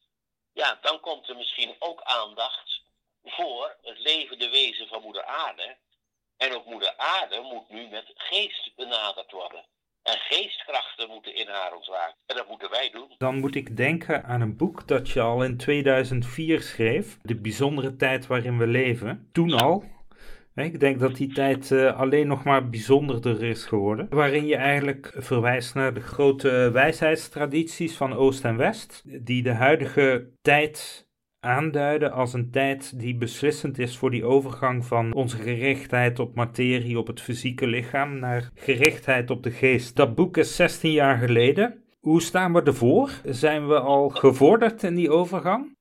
ja, 0.53 0.79
dan 0.81 1.01
komt 1.01 1.29
er 1.29 1.37
misschien 1.37 1.77
ook 1.79 2.01
aandacht 2.03 2.83
voor 3.25 3.77
het 3.83 3.99
levende 3.99 4.51
wezen 4.51 4.89
van 4.89 5.03
Moeder 5.03 5.25
Aarde. 5.25 5.77
En 6.37 6.55
ook 6.55 6.67
Moeder 6.67 6.95
Aarde 6.97 7.41
moet 7.41 7.69
nu 7.69 7.89
met 7.89 8.13
geest 8.15 8.73
benaderd 8.77 9.33
worden. 9.33 9.65
En 10.03 10.19
geestkrachten 10.19 11.09
moeten 11.09 11.35
in 11.35 11.49
haar 11.49 11.75
ontwaken. 11.75 12.17
En 12.27 12.37
dat 12.37 12.49
moeten 12.49 12.71
wij 12.71 12.91
doen. 12.91 13.15
Dan 13.19 13.39
moet 13.39 13.55
ik 13.55 13.77
denken 13.77 14.25
aan 14.25 14.41
een 14.41 14.57
boek 14.57 14.89
dat 14.89 15.11
je 15.11 15.21
al 15.21 15.45
in 15.45 15.57
2004 15.57 16.63
schreef. 16.63 17.19
De 17.23 17.41
bijzondere 17.41 17.97
tijd 17.97 18.27
waarin 18.27 18.59
we 18.59 18.67
leven. 18.67 19.29
Toen 19.33 19.53
al. 19.53 19.85
Ik 20.55 20.81
denk 20.81 21.01
dat 21.01 21.17
die 21.17 21.33
tijd 21.33 21.71
uh, 21.71 22.01
alleen 22.01 22.27
nog 22.27 22.45
maar 22.45 22.69
bijzonderder 22.69 23.43
is 23.43 23.65
geworden. 23.65 24.07
Waarin 24.11 24.47
je 24.47 24.57
eigenlijk 24.57 25.13
verwijst 25.17 25.75
naar 25.75 25.95
de 25.95 26.01
grote 26.01 26.71
wijsheidstradities 26.73 27.97
van 27.97 28.13
Oost 28.13 28.45
en 28.45 28.57
West. 28.57 29.03
Die 29.05 29.43
de 29.43 29.53
huidige 29.53 30.31
tijd 30.43 31.07
aanduiden 31.41 32.13
als 32.13 32.33
een 32.33 32.51
tijd 32.51 32.99
die 32.99 33.17
beslissend 33.17 33.79
is 33.79 33.97
voor 33.97 34.11
die 34.11 34.25
overgang 34.25 34.85
van 34.85 35.15
onze 35.15 35.37
gerichtheid 35.37 36.19
op 36.19 36.35
materie, 36.35 36.99
op 36.99 37.07
het 37.07 37.21
fysieke 37.21 37.67
lichaam, 37.67 38.19
naar 38.19 38.51
gerichtheid 38.55 39.31
op 39.31 39.43
de 39.43 39.51
geest. 39.51 39.97
Dat 39.97 40.15
boek 40.15 40.37
is 40.37 40.57
16 40.57 40.93
jaar 40.93 41.19
geleden. 41.19 41.85
Hoe 42.01 42.23
staan 42.23 42.53
we 42.53 42.63
ervoor? 42.63 43.11
Zijn 43.25 43.69
we 43.69 43.81
al 43.81 44.09
gevorderd 44.09 44.83
in 44.83 44.95
die 44.95 45.11
overgang? 45.11 45.77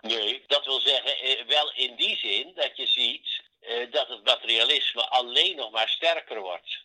Nee, 0.00 0.42
dat 0.46 0.64
wil 0.64 0.80
zeggen, 0.80 1.10
eh, 1.10 1.46
wel 1.48 1.72
in 1.76 1.96
die 1.96 2.16
zin 2.16 2.52
dat 2.54 2.76
je 2.76 2.86
ziet 2.86 3.41
eh, 3.41 3.41
dat 3.90 4.08
het 4.08 4.24
materialisme 4.24 5.08
alleen 5.08 5.56
nog 5.56 5.70
maar 5.70 5.88
sterker 5.88 6.40
wordt. 6.40 6.84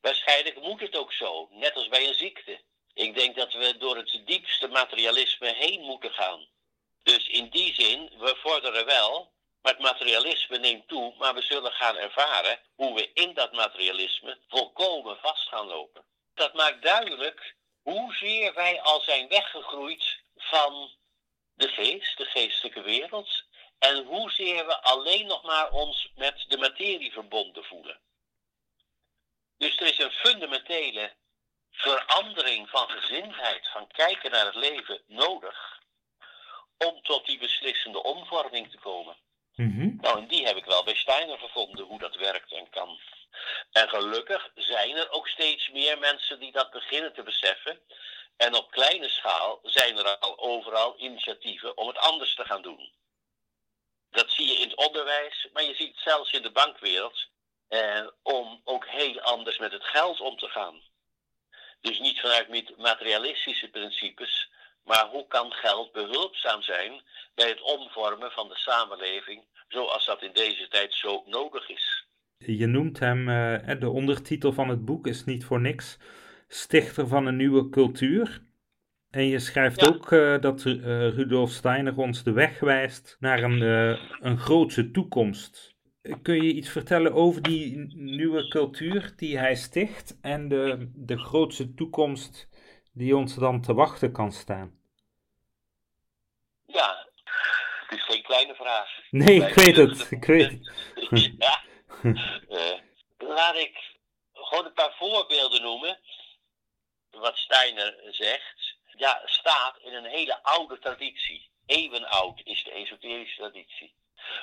Waarschijnlijk 0.00 0.60
moet 0.60 0.80
het 0.80 0.96
ook 0.96 1.12
zo, 1.12 1.48
net 1.50 1.74
als 1.74 1.88
bij 1.88 2.08
een 2.08 2.14
ziekte. 2.14 2.60
Ik 2.94 3.14
denk 3.14 3.36
dat 3.36 3.52
we 3.52 3.76
door 3.76 3.96
het 3.96 4.20
diepste 4.24 4.68
materialisme 4.68 5.52
heen 5.52 5.80
moeten 5.80 6.12
gaan. 6.12 6.46
Dus 7.02 7.28
in 7.28 7.48
die 7.48 7.74
zin, 7.74 8.10
we 8.18 8.36
vorderen 8.36 8.86
wel, 8.86 9.32
maar 9.62 9.72
het 9.72 9.82
materialisme 9.82 10.58
neemt 10.58 10.88
toe, 10.88 11.14
maar 11.18 11.34
we 11.34 11.42
zullen 11.42 11.72
gaan 11.72 11.96
ervaren 11.96 12.60
hoe 12.74 12.94
we 12.94 13.10
in 13.12 13.34
dat 13.34 13.52
materialisme 13.52 14.38
volkomen 14.48 15.16
vast 15.16 15.48
gaan 15.48 15.66
lopen. 15.66 16.04
Dat 16.34 16.54
maakt 16.54 16.82
duidelijk 16.82 17.54
hoezeer 17.82 18.54
wij 18.54 18.80
al 18.80 19.00
zijn 19.00 19.28
weggegroeid 19.28 20.20
van 20.36 20.90
de 21.54 21.68
geest, 21.68 22.16
de 22.16 22.24
geestelijke 22.24 22.82
wereld, 22.82 23.44
en 23.78 24.04
hoezeer 24.04 24.66
we 24.66 24.82
alleen 24.82 25.26
nog 25.26 25.42
maar 25.42 25.70
ons 25.70 26.10
met 26.14 26.44
de 26.48 26.58
materie 26.58 27.12
verbonden 27.12 27.64
voelen. 27.64 28.00
Dus 29.58 29.76
er 29.76 29.86
is 29.86 29.98
een 29.98 30.10
fundamentele 30.10 31.12
verandering 31.70 32.70
van 32.70 32.88
gezindheid, 32.88 33.68
van 33.72 33.86
kijken 33.86 34.30
naar 34.30 34.44
het 34.44 34.54
leven 34.54 35.02
nodig 35.06 35.80
om 36.78 37.02
tot 37.02 37.26
die 37.26 37.38
beslissende 37.38 38.02
omvorming 38.02 38.70
te 38.70 38.78
komen. 38.78 39.16
Mhm. 39.54 39.96
Nou, 40.00 40.18
en 40.18 40.26
die 40.26 40.46
heb 40.46 40.56
ik 40.56 40.64
wel 40.64 40.84
bij 40.84 40.94
Steiner 40.94 41.38
gevonden, 41.38 41.84
hoe 41.84 41.98
dat 41.98 42.14
werkt 42.14 42.52
en 42.52 42.70
kan. 42.70 42.98
En 43.72 43.88
gelukkig 43.88 44.50
zijn 44.54 44.96
er 44.96 45.10
ook 45.10 45.28
steeds 45.28 45.68
meer 45.68 45.98
mensen 45.98 46.40
die 46.40 46.52
dat 46.52 46.70
beginnen 46.70 47.12
te 47.12 47.22
beseffen. 47.22 47.80
En 48.36 48.54
op 48.54 48.70
kleine 48.70 49.08
schaal 49.08 49.60
zijn 49.62 49.98
er 49.98 50.18
al 50.18 50.38
overal 50.38 50.94
initiatieven 50.98 51.76
om 51.76 51.86
het 51.88 51.98
anders 51.98 52.34
te 52.34 52.44
gaan 52.44 52.62
doen. 52.62 52.92
Dat 54.10 54.30
zie 54.30 54.46
je 54.46 54.54
in 54.54 54.68
het 54.68 54.76
onderwijs, 54.76 55.48
maar 55.52 55.64
je 55.64 55.74
ziet 55.74 55.88
het 55.88 56.02
zelfs 56.02 56.32
in 56.32 56.42
de 56.42 56.52
bankwereld. 56.52 57.28
Eh, 57.68 58.06
om 58.22 58.60
ook 58.64 58.86
heel 58.86 59.20
anders 59.20 59.58
met 59.58 59.72
het 59.72 59.84
geld 59.84 60.20
om 60.20 60.36
te 60.36 60.48
gaan. 60.48 60.74
Dus 61.80 61.98
niet 62.00 62.20
vanuit 62.20 62.76
materialistische 62.78 63.70
principes, 63.70 64.50
maar 64.84 65.08
hoe 65.08 65.26
kan 65.26 65.52
geld 65.52 65.92
behulpzaam 65.92 66.62
zijn 66.62 67.02
bij 67.34 67.48
het 67.48 67.62
omvormen 67.62 68.30
van 68.30 68.48
de 68.48 68.56
samenleving 68.56 69.44
zoals 69.68 70.06
dat 70.06 70.22
in 70.22 70.32
deze 70.32 70.68
tijd 70.68 70.94
zo 70.94 71.22
nodig 71.26 71.68
is? 71.68 72.06
Je 72.38 72.66
noemt 72.66 72.98
hem, 72.98 73.28
uh, 73.28 73.80
de 73.80 73.90
ondertitel 73.90 74.52
van 74.52 74.68
het 74.68 74.84
boek 74.84 75.06
is 75.06 75.24
niet 75.24 75.44
voor 75.44 75.60
niks, 75.60 75.98
stichter 76.48 77.08
van 77.08 77.26
een 77.26 77.36
nieuwe 77.36 77.68
cultuur. 77.68 78.42
En 79.16 79.26
je 79.26 79.38
schrijft 79.38 79.88
ook 79.88 80.10
uh, 80.10 80.40
dat 80.40 80.64
uh, 80.64 80.74
Rudolf 81.08 81.50
Steiner 81.50 81.96
ons 81.96 82.22
de 82.22 82.32
weg 82.32 82.60
wijst 82.60 83.16
naar 83.20 83.42
een, 83.42 83.60
een 84.20 84.38
grootse 84.38 84.90
toekomst. 84.90 85.74
Kun 86.22 86.34
je 86.34 86.52
iets 86.52 86.68
vertellen 86.68 87.12
over 87.12 87.42
die 87.42 87.94
nieuwe 87.94 88.48
cultuur 88.48 89.12
die 89.16 89.38
hij 89.38 89.54
sticht 89.54 90.18
en 90.20 90.48
de, 90.48 90.90
de 90.94 91.18
grootste 91.18 91.74
toekomst 91.74 92.48
die 92.92 93.16
ons 93.16 93.34
dan 93.34 93.62
te 93.62 93.74
wachten 93.74 94.12
kan 94.12 94.32
staan? 94.32 94.78
Ja, 96.66 97.06
het 97.86 97.98
is 97.98 98.04
geen 98.04 98.22
kleine 98.22 98.54
vraag. 98.54 98.88
Nee, 99.10 99.46
ik 99.46 99.54
weet 99.54 99.76
het. 99.76 100.10
Ik 100.10 100.24
weet 100.24 100.50
het. 100.50 100.70
ja. 101.38 101.62
Laat 103.18 103.56
ik 103.56 103.78
gewoon 104.32 104.66
een 104.66 104.72
paar 104.72 104.94
voorbeelden 104.98 105.62
noemen. 105.62 105.98
Wat 107.10 107.36
Steiner 107.36 107.94
zegt. 108.10 108.65
Ja, 108.96 109.22
staat 109.24 109.78
in 109.78 109.94
een 109.94 110.04
hele 110.04 110.42
oude 110.42 110.78
traditie. 110.78 111.50
Eeuwenoud 111.66 112.40
is 112.44 112.64
de 112.64 112.70
esoterische 112.70 113.36
traditie. 113.36 113.94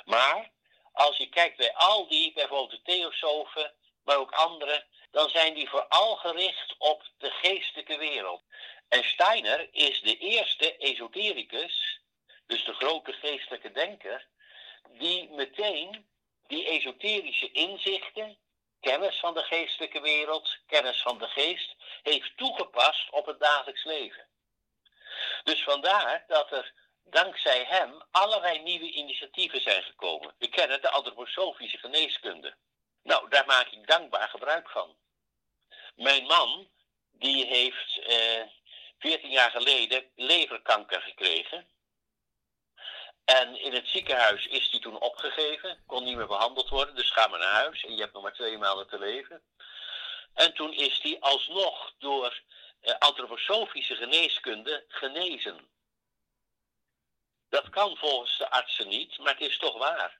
Maar 0.04 0.50
als 0.92 1.16
je 1.16 1.28
kijkt 1.28 1.56
bij 1.56 1.74
al 1.74 2.08
die, 2.08 2.32
bijvoorbeeld 2.32 2.70
de 2.70 2.82
theosofen, 2.82 3.74
maar 4.04 4.16
ook 4.16 4.30
anderen, 4.30 4.86
dan 5.10 5.30
zijn 5.30 5.54
die 5.54 5.68
vooral 5.68 6.16
gericht 6.16 6.74
op 6.78 7.02
de 7.18 7.30
geestelijke 7.30 7.98
wereld. 7.98 8.42
En 8.88 9.04
Steiner 9.04 9.68
is 9.72 10.00
de 10.00 10.16
eerste 10.18 10.76
esotericus, 10.76 12.00
dus 12.46 12.64
de 12.64 12.74
grote 12.74 13.12
geestelijke 13.12 13.72
denker, 13.72 14.26
die 14.88 15.30
meteen 15.30 16.06
die 16.46 16.66
esoterische 16.66 17.52
inzichten, 17.52 18.38
kennis 18.80 19.18
van 19.18 19.34
de 19.34 19.42
geestelijke 19.42 20.00
wereld, 20.00 20.58
kennis 20.66 21.02
van 21.02 21.18
de 21.18 21.28
geest, 21.28 21.74
heeft 22.02 22.36
toegepast 22.36 23.10
op 23.10 23.26
het 23.26 23.40
dagelijks 23.40 23.84
leven. 23.84 24.26
Dus 25.44 25.62
vandaar 25.62 26.24
dat 26.26 26.52
er 26.52 26.72
dankzij 27.04 27.64
hem 27.64 28.02
allerlei 28.10 28.62
nieuwe 28.62 28.90
initiatieven 28.90 29.60
zijn 29.60 29.82
gekomen. 29.82 30.34
We 30.38 30.48
kennen 30.48 30.80
de 30.80 30.90
antroposofische 30.90 31.78
geneeskunde. 31.78 32.54
Nou, 33.02 33.28
daar 33.28 33.46
maak 33.46 33.66
ik 33.66 33.86
dankbaar 33.86 34.28
gebruik 34.28 34.70
van. 34.70 34.96
Mijn 35.94 36.24
man, 36.24 36.68
die 37.10 37.46
heeft 37.46 37.98
eh, 37.98 38.42
14 38.98 39.30
jaar 39.30 39.50
geleden 39.50 40.10
leverkanker 40.14 41.02
gekregen. 41.02 41.68
En 43.24 43.60
in 43.60 43.74
het 43.74 43.88
ziekenhuis 43.88 44.46
is 44.46 44.70
hij 44.70 44.80
toen 44.80 45.00
opgegeven, 45.00 45.82
kon 45.86 46.04
niet 46.04 46.16
meer 46.16 46.26
behandeld 46.26 46.68
worden, 46.68 46.94
dus 46.94 47.10
ga 47.10 47.26
maar 47.26 47.38
naar 47.38 47.52
huis 47.52 47.84
en 47.84 47.94
je 47.94 48.00
hebt 48.00 48.12
nog 48.12 48.22
maar 48.22 48.34
twee 48.34 48.58
maanden 48.58 48.88
te 48.88 48.98
leven. 48.98 49.42
En 50.34 50.54
toen 50.54 50.72
is 50.72 51.00
hij 51.02 51.16
alsnog 51.20 51.94
door 51.98 52.42
antroposofische 52.98 53.94
geneeskunde 53.94 54.84
genezen. 54.88 55.68
Dat 57.48 57.70
kan 57.70 57.96
volgens 57.96 58.38
de 58.38 58.50
artsen 58.50 58.88
niet, 58.88 59.18
maar 59.18 59.32
het 59.32 59.48
is 59.48 59.58
toch 59.58 59.78
waar. 59.78 60.18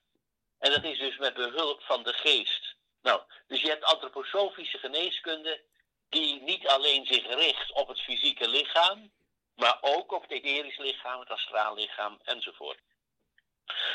En 0.58 0.70
dat 0.70 0.84
is 0.84 0.98
dus 0.98 1.16
met 1.16 1.34
behulp 1.34 1.82
van 1.82 2.02
de 2.02 2.12
geest. 2.12 2.76
Nou, 3.02 3.22
dus 3.46 3.60
je 3.60 3.68
hebt 3.68 3.84
antroposofische 3.84 4.78
geneeskunde 4.78 5.62
die 6.08 6.40
niet 6.40 6.66
alleen 6.68 7.06
zich 7.06 7.26
richt 7.26 7.72
op 7.72 7.88
het 7.88 8.00
fysieke 8.00 8.48
lichaam, 8.48 9.12
maar 9.54 9.78
ook 9.80 10.12
op 10.12 10.22
het 10.22 10.30
etherisch 10.30 10.78
lichaam, 10.78 11.20
het 11.20 11.28
astraal 11.30 11.74
lichaam 11.74 12.20
enzovoort. 12.24 12.78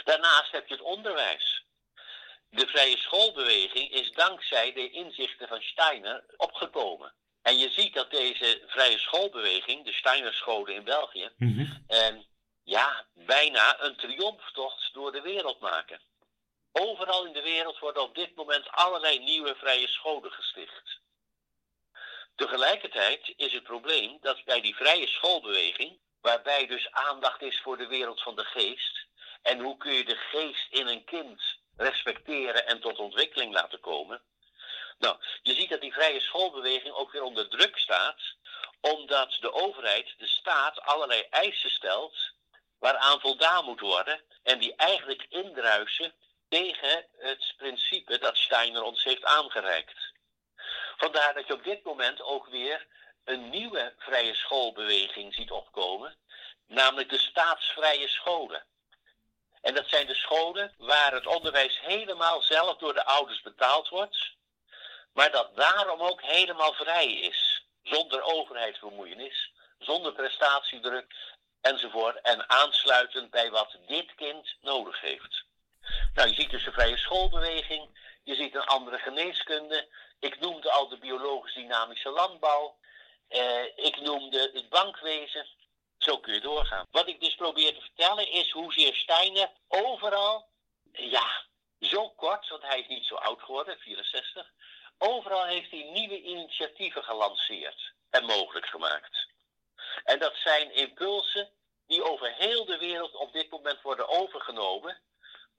Daarnaast 0.04 0.52
heb 0.52 0.68
je 0.68 0.74
het 0.74 0.84
onderwijs. 0.84 1.64
De 2.50 2.68
vrije 2.68 2.98
schoolbeweging 2.98 3.92
is 3.92 4.12
dankzij 4.12 4.74
de 4.74 4.90
inzichten 4.90 5.48
van 5.48 5.62
Steiner 5.62 6.24
opgekomen. 6.38 7.14
En 7.42 7.58
je 7.58 7.70
ziet 7.70 7.94
dat 7.94 8.12
deze 8.12 8.64
vrije 8.68 8.98
schoolbeweging, 8.98 9.86
de 9.86 9.94
Steiner 9.94 10.34
scholen 10.34 10.74
in 10.74 10.84
België, 10.84 11.30
mm 11.38 12.28
ja, 12.70 13.06
bijna 13.14 13.82
een 13.82 13.96
triomftocht 13.96 14.94
door 14.94 15.12
de 15.12 15.22
wereld 15.22 15.60
maken. 15.60 16.02
Overal 16.72 17.26
in 17.26 17.34
de 17.34 17.42
wereld 17.42 17.80
worden 17.80 18.04
op 18.04 18.16
dit 18.16 18.36
moment 18.36 18.70
allerlei 18.72 19.20
nieuwe 19.20 19.56
vrije 19.56 19.88
scholen 19.88 20.32
gesticht. 20.32 21.00
Tegelijkertijd 22.36 23.34
is 23.36 23.54
het 23.54 23.64
probleem 23.64 24.18
dat 24.22 24.44
bij 24.44 24.62
die 24.62 24.76
vrije 24.76 25.08
schoolbeweging, 25.08 26.00
waarbij 26.22 26.68
dus 26.68 26.92
aandacht 26.92 27.42
is 27.42 27.62
voor 27.62 27.78
de 27.78 27.88
wereld 27.88 28.22
van 28.22 28.36
de 28.36 28.44
geest, 28.44 29.08
en 29.42 29.60
hoe 29.60 29.78
kun 29.78 29.94
je 29.94 30.06
de 30.06 30.16
geest 30.16 30.72
in 30.72 30.88
een 30.88 31.04
kind 31.04 31.42
respecteren 31.78 32.68
en 32.68 32.80
tot 32.80 33.00
ontwikkeling 33.00 33.54
laten 33.54 33.80
komen. 33.80 34.22
Nou, 35.00 35.18
je 35.42 35.54
ziet 35.54 35.70
dat 35.70 35.82
die 35.82 35.94
vrije 35.94 36.20
schoolbeweging 36.20 36.94
ook 36.94 37.12
weer 37.12 37.24
onder 37.24 37.50
druk 37.50 37.78
staat, 37.78 38.22
omdat 38.82 39.38
de 39.40 39.54
overheid, 39.54 40.14
de 40.18 40.28
staat, 40.28 40.82
allerlei 40.82 41.22
eisen 41.30 41.72
stelt 41.72 42.16
waaraan 42.80 43.20
voldaan 43.20 43.66
moet 43.66 43.80
worden 43.80 44.22
en 44.44 44.60
die 44.60 44.76
eigenlijk 44.76 45.26
indruisen 45.30 46.14
tegen 46.50 47.06
het 47.18 47.54
principe 47.58 48.18
dat 48.18 48.38
Steiner 48.38 48.84
ons 48.84 49.04
heeft 49.04 49.26
aangereikt. 49.26 50.14
Vandaar 50.98 51.34
dat 51.34 51.48
je 51.48 51.54
op 51.54 51.64
dit 51.64 51.84
moment 51.84 52.22
ook 52.22 52.48
weer 52.48 52.88
een 53.24 53.50
nieuwe 53.50 53.94
vrije 53.98 54.36
schoolbeweging 54.36 55.34
ziet 55.34 55.52
opkomen, 55.52 56.18
namelijk 56.68 57.10
de 57.10 57.18
staatsvrije 57.18 58.08
scholen. 58.08 58.66
En 59.62 59.74
dat 59.74 59.88
zijn 59.88 60.08
de 60.08 60.16
scholen 60.16 60.74
waar 60.78 61.14
het 61.14 61.28
onderwijs 61.28 61.80
helemaal 61.80 62.42
zelf 62.42 62.78
door 62.78 62.94
de 62.94 63.06
ouders 63.06 63.42
betaald 63.42 63.90
wordt, 63.90 64.38
maar 65.14 65.32
dat 65.32 65.56
daarom 65.56 66.02
ook 66.02 66.22
helemaal 66.22 66.74
vrij 66.74 67.12
is, 67.12 67.66
zonder 67.84 68.22
overheidsbemoeienis, 68.22 69.52
zonder 69.80 70.14
prestatiedruk 70.14 71.14
enzovoort, 71.62 72.22
en 72.22 72.50
aansluitend 72.50 73.30
bij 73.30 73.52
wat 73.52 73.78
dit 73.88 74.16
kind 74.16 74.56
nodig 74.62 75.02
heeft. 75.02 75.44
Nou, 76.14 76.30
je 76.30 76.36
ziet 76.36 76.50
dus 76.50 76.64
de 76.64 76.72
vrije 76.72 76.98
schoolbeweging, 76.98 77.90
je 78.24 78.36
ziet 78.36 78.56
een 78.56 78.66
andere 78.66 78.98
geneeskunde. 78.98 79.88
Ik 80.20 80.40
noemde 80.40 80.72
al 80.72 80.88
de 80.88 80.98
biologisch 80.98 81.54
dynamische 81.54 82.10
landbouw. 82.10 82.78
Eh, 83.28 83.64
ik 83.76 84.02
noemde 84.02 84.52
het 84.54 84.70
bankwezen. 84.70 85.48
Zo 85.98 86.18
kun 86.20 86.34
je 86.34 86.40
doorgaan. 86.40 86.86
Wat 86.92 87.08
ik 87.08 87.20
dus 87.20 87.36
probeer 87.36 87.74
te 87.74 87.82
vertellen 87.82 88.32
is 88.32 88.52
hoezeer 88.52 88.96
Steiner 88.96 89.50
overal, 89.68 90.48
ja, 90.92 91.46
zo 91.80 92.10
kort, 92.10 92.50
want 92.50 92.62
hij 92.62 92.80
is 92.80 92.88
niet 92.88 93.06
zo 93.06 93.16
oud 93.16 93.42
geworden, 93.42 93.80
64, 93.80 94.52
overal 94.98 95.46
heeft 95.46 95.72
hij 95.72 95.90
nieuwe 95.94 96.22
initiatieven 96.22 97.04
gelanceerd 97.04 97.94
en 98.10 98.26
mogelijk 98.26 98.66
gemaakt. 98.66 99.28
En 100.04 100.20
dat 100.20 100.36
zijn 100.36 100.74
impulsen 100.74 101.50
die 101.88 102.04
over 102.04 102.34
heel 102.34 102.66
de 102.66 102.78
wereld 102.78 103.16
op 103.16 103.34
dit 103.34 103.50
moment 103.50 103.82
worden 103.82 104.08
overgenomen 104.08 105.02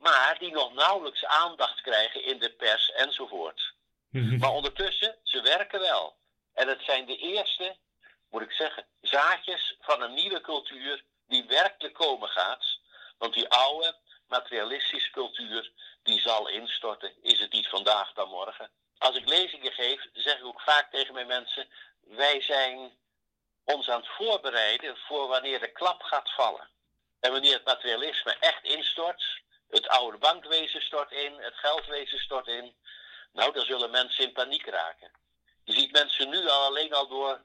maar 0.00 0.36
die 0.38 0.52
nog 0.52 0.72
nauwelijks 0.72 1.24
aandacht 1.24 1.80
krijgen 1.80 2.24
in 2.24 2.38
de 2.38 2.50
pers 2.50 2.90
enzovoort. 2.92 3.74
Mhm. 4.10 4.38
Maar 4.38 4.50
ondertussen, 4.50 5.16
ze 5.22 5.40
werken 5.40 5.80
wel. 5.80 6.16
En 6.54 6.68
het 6.68 6.82
zijn 6.82 7.06
de 7.06 7.16
eerste, 7.16 7.76
moet 8.30 8.42
ik 8.42 8.52
zeggen, 8.52 8.86
zaadjes 9.00 9.76
van 9.80 10.02
een 10.02 10.14
nieuwe 10.14 10.40
cultuur 10.40 11.04
die 11.28 11.44
werkelijk 11.44 11.94
komen 11.94 12.28
gaat. 12.28 12.64
Want 13.18 13.34
die 13.34 13.48
oude, 13.48 13.96
materialistische 14.30 15.10
cultuur, 15.10 15.72
die 16.02 16.20
zal 16.20 16.49
instorten. 16.49 17.22
Is 17.22 17.38
het 17.38 17.52
niet 17.52 17.68
vandaag 17.68 18.12
dan 18.12 18.28
morgen? 18.28 18.70
Als 18.99 19.16
ik 19.16 19.28
lezingen 19.28 19.72
geef, 19.72 20.06
zeg 20.12 20.38
ik 20.38 20.44
ook 20.44 20.60
vaak 20.60 20.90
tegen 20.90 21.14
mijn 21.14 21.26
mensen: 21.26 21.68
wij 22.00 22.40
zijn 22.40 22.99
ons 23.64 23.90
aan 23.90 24.00
het 24.00 24.08
voorbereiden 24.08 24.97
voor 24.97 25.28
wanneer 25.28 25.60
de 25.60 25.73
klap 25.73 26.02
gaat 26.02 26.30
vallen. 26.30 26.69
En 27.21 27.32
wanneer 27.32 27.52
het 27.52 27.64
materialisme 27.64 28.36
echt 28.40 28.64
instort, 28.64 29.43
het 29.69 29.88
oude 29.88 30.19
bankwezen 30.19 30.82
stort 30.82 31.12
in, 31.12 31.32
het 31.38 31.54
geldwezen 31.54 32.19
stort 32.19 32.47
in. 32.47 32.75
Nou, 33.32 33.52
dan 33.52 33.64
zullen 33.64 33.90
mensen 33.90 34.25
in 34.25 34.32
paniek 34.32 34.66
raken. 34.66 35.10
Je 35.64 35.73
ziet 35.73 35.93
mensen 35.93 36.28
nu 36.28 36.49
al 36.49 36.64
alleen 36.64 36.93
al 36.93 37.08
door, 37.08 37.40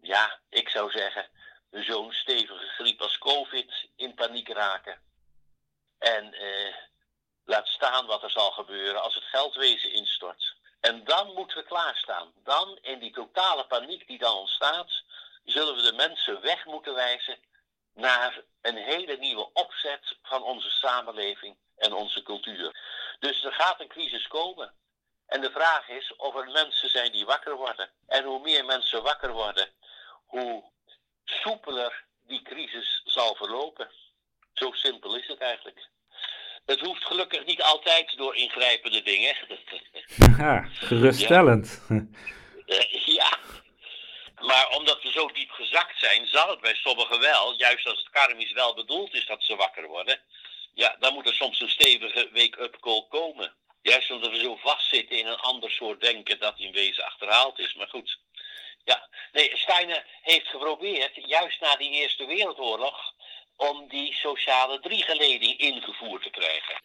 ja, 0.00 0.40
ik 0.50 0.68
zou 0.68 0.90
zeggen, 0.90 1.28
zo'n 1.70 2.12
stevige 2.12 2.66
griep 2.66 3.00
als 3.00 3.18
COVID 3.18 3.88
in 3.96 4.14
paniek 4.14 4.48
raken. 4.48 5.00
En 6.14 6.34
eh, 6.34 6.74
laat 7.44 7.66
staan 7.66 8.06
wat 8.06 8.22
er 8.22 8.30
zal 8.30 8.50
gebeuren 8.50 9.02
als 9.02 9.14
het 9.14 9.24
geldwezen 9.24 9.92
instort. 9.92 10.54
En 10.80 11.04
dan 11.04 11.32
moeten 11.34 11.56
we 11.56 11.64
klaarstaan. 11.64 12.32
Dan, 12.34 12.78
in 12.82 12.98
die 12.98 13.12
totale 13.12 13.66
paniek 13.66 14.06
die 14.06 14.18
dan 14.18 14.36
ontstaat, 14.36 15.02
zullen 15.44 15.76
we 15.76 15.82
de 15.82 15.92
mensen 15.92 16.40
weg 16.40 16.64
moeten 16.64 16.94
wijzen 16.94 17.38
naar 17.94 18.42
een 18.62 18.76
hele 18.76 19.16
nieuwe 19.16 19.52
opzet 19.52 20.16
van 20.22 20.42
onze 20.42 20.70
samenleving 20.70 21.56
en 21.76 21.92
onze 21.92 22.22
cultuur. 22.22 22.80
Dus 23.18 23.44
er 23.44 23.52
gaat 23.52 23.80
een 23.80 23.88
crisis 23.88 24.28
komen. 24.28 24.74
En 25.26 25.40
de 25.40 25.50
vraag 25.50 25.88
is 25.88 26.16
of 26.16 26.34
er 26.34 26.50
mensen 26.50 26.90
zijn 26.90 27.12
die 27.12 27.26
wakker 27.26 27.56
worden. 27.56 27.90
En 28.06 28.24
hoe 28.24 28.40
meer 28.40 28.64
mensen 28.64 29.02
wakker 29.02 29.32
worden, 29.32 29.72
hoe 30.26 30.64
soepeler 31.24 32.04
die 32.26 32.42
crisis 32.42 33.02
zal 33.04 33.34
verlopen. 33.34 33.90
Zo 34.52 34.72
simpel 34.72 35.16
is 35.16 35.26
het 35.26 35.38
eigenlijk. 35.38 35.88
Het 36.66 36.80
hoeft 36.80 37.04
gelukkig 37.04 37.44
niet 37.44 37.62
altijd 37.62 38.16
door 38.16 38.36
ingrijpende 38.36 39.02
dingen. 39.02 39.36
Ja, 40.38 40.68
geruststellend. 40.72 41.84
Ja. 41.88 42.84
ja. 43.04 43.38
Maar 44.40 44.68
omdat 44.68 45.02
we 45.02 45.10
zo 45.10 45.26
diep 45.26 45.50
gezakt 45.50 45.98
zijn, 45.98 46.26
zal 46.26 46.50
het 46.50 46.60
bij 46.60 46.74
sommigen 46.74 47.20
wel, 47.20 47.54
juist 47.56 47.86
als 47.86 47.98
het 47.98 48.10
karmisch 48.10 48.52
wel 48.52 48.74
bedoeld 48.74 49.14
is 49.14 49.26
dat 49.26 49.42
ze 49.42 49.56
wakker 49.56 49.86
worden, 49.86 50.20
ja, 50.74 50.96
dan 50.98 51.14
moet 51.14 51.26
er 51.26 51.34
soms 51.34 51.60
een 51.60 51.70
stevige 51.70 52.28
wake-up 52.32 52.76
call 52.80 53.06
komen. 53.08 53.52
Juist 53.82 54.10
omdat 54.10 54.30
we 54.30 54.38
zo 54.38 54.56
vastzitten 54.56 55.18
in 55.18 55.26
een 55.26 55.36
ander 55.36 55.70
soort 55.70 56.00
denken 56.00 56.38
dat 56.38 56.58
in 56.58 56.72
wezen 56.72 57.04
achterhaald 57.04 57.58
is. 57.58 57.74
Maar 57.74 57.88
goed, 57.88 58.18
ja. 58.84 59.08
Nee, 59.32 59.50
Steiner 59.56 60.04
heeft 60.22 60.48
geprobeerd, 60.48 61.12
juist 61.14 61.60
na 61.60 61.76
die 61.76 61.90
Eerste 61.90 62.26
Wereldoorlog, 62.26 63.14
om 63.56 63.88
die 63.88 64.14
sociale 64.14 64.80
driegeleding 64.80 65.58
ingevoerd 65.58 66.22
te 66.22 66.30
krijgen. 66.30 66.80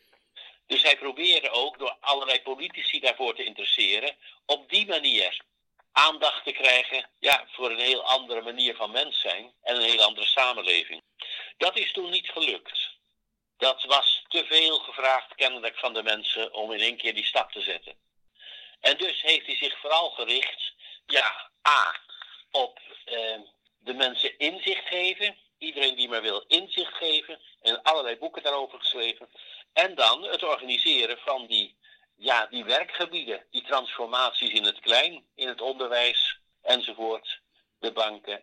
Dus 0.67 0.81
hij 0.81 0.97
probeerde 0.97 1.49
ook 1.49 1.79
door 1.79 1.97
allerlei 1.99 2.41
politici 2.41 2.99
daarvoor 2.99 3.35
te 3.35 3.43
interesseren, 3.43 4.15
op 4.45 4.69
die 4.69 4.87
manier 4.87 5.41
aandacht 5.91 6.43
te 6.43 6.51
krijgen 6.51 7.09
ja, 7.19 7.45
voor 7.51 7.71
een 7.71 7.79
heel 7.79 8.03
andere 8.03 8.41
manier 8.41 8.75
van 8.75 8.91
mens 8.91 9.19
zijn 9.19 9.53
en 9.61 9.75
een 9.75 9.89
heel 9.89 10.03
andere 10.03 10.27
samenleving. 10.27 11.01
Dat 11.57 11.77
is 11.77 11.91
toen 11.91 12.09
niet 12.09 12.29
gelukt. 12.29 12.89
Dat 13.57 13.83
was 13.83 14.25
te 14.27 14.45
veel 14.45 14.79
gevraagd 14.79 15.35
kennelijk 15.35 15.77
van 15.77 15.93
de 15.93 16.03
mensen 16.03 16.53
om 16.53 16.71
in 16.71 16.79
één 16.79 16.97
keer 16.97 17.13
die 17.13 17.25
stap 17.25 17.51
te 17.51 17.61
zetten. 17.61 17.95
En 18.79 18.97
dus 18.97 19.21
heeft 19.21 19.45
hij 19.45 19.55
zich 19.55 19.79
vooral 19.79 20.09
gericht, 20.09 20.73
ja, 21.05 21.49
A, 21.67 21.95
op 22.51 22.79
eh, 23.05 23.39
de 23.79 23.93
mensen 23.93 24.37
inzicht 24.37 24.87
geven. 24.87 25.37
Iedereen 25.61 25.95
die 25.95 26.09
maar 26.09 26.21
wil 26.21 26.43
inzicht 26.47 26.93
geven. 26.93 27.39
En 27.61 27.81
allerlei 27.81 28.17
boeken 28.17 28.43
daarover 28.43 28.79
geschreven. 28.79 29.29
En 29.73 29.95
dan 29.95 30.23
het 30.23 30.43
organiseren 30.43 31.17
van 31.17 31.47
die, 31.47 31.75
ja, 32.15 32.45
die 32.45 32.63
werkgebieden, 32.63 33.45
die 33.51 33.63
transformaties 33.63 34.49
in 34.49 34.63
het 34.63 34.79
klein, 34.79 35.25
in 35.35 35.47
het 35.47 35.61
onderwijs 35.61 36.39
enzovoort. 36.61 37.39
De 37.79 37.91
banken 37.91 38.41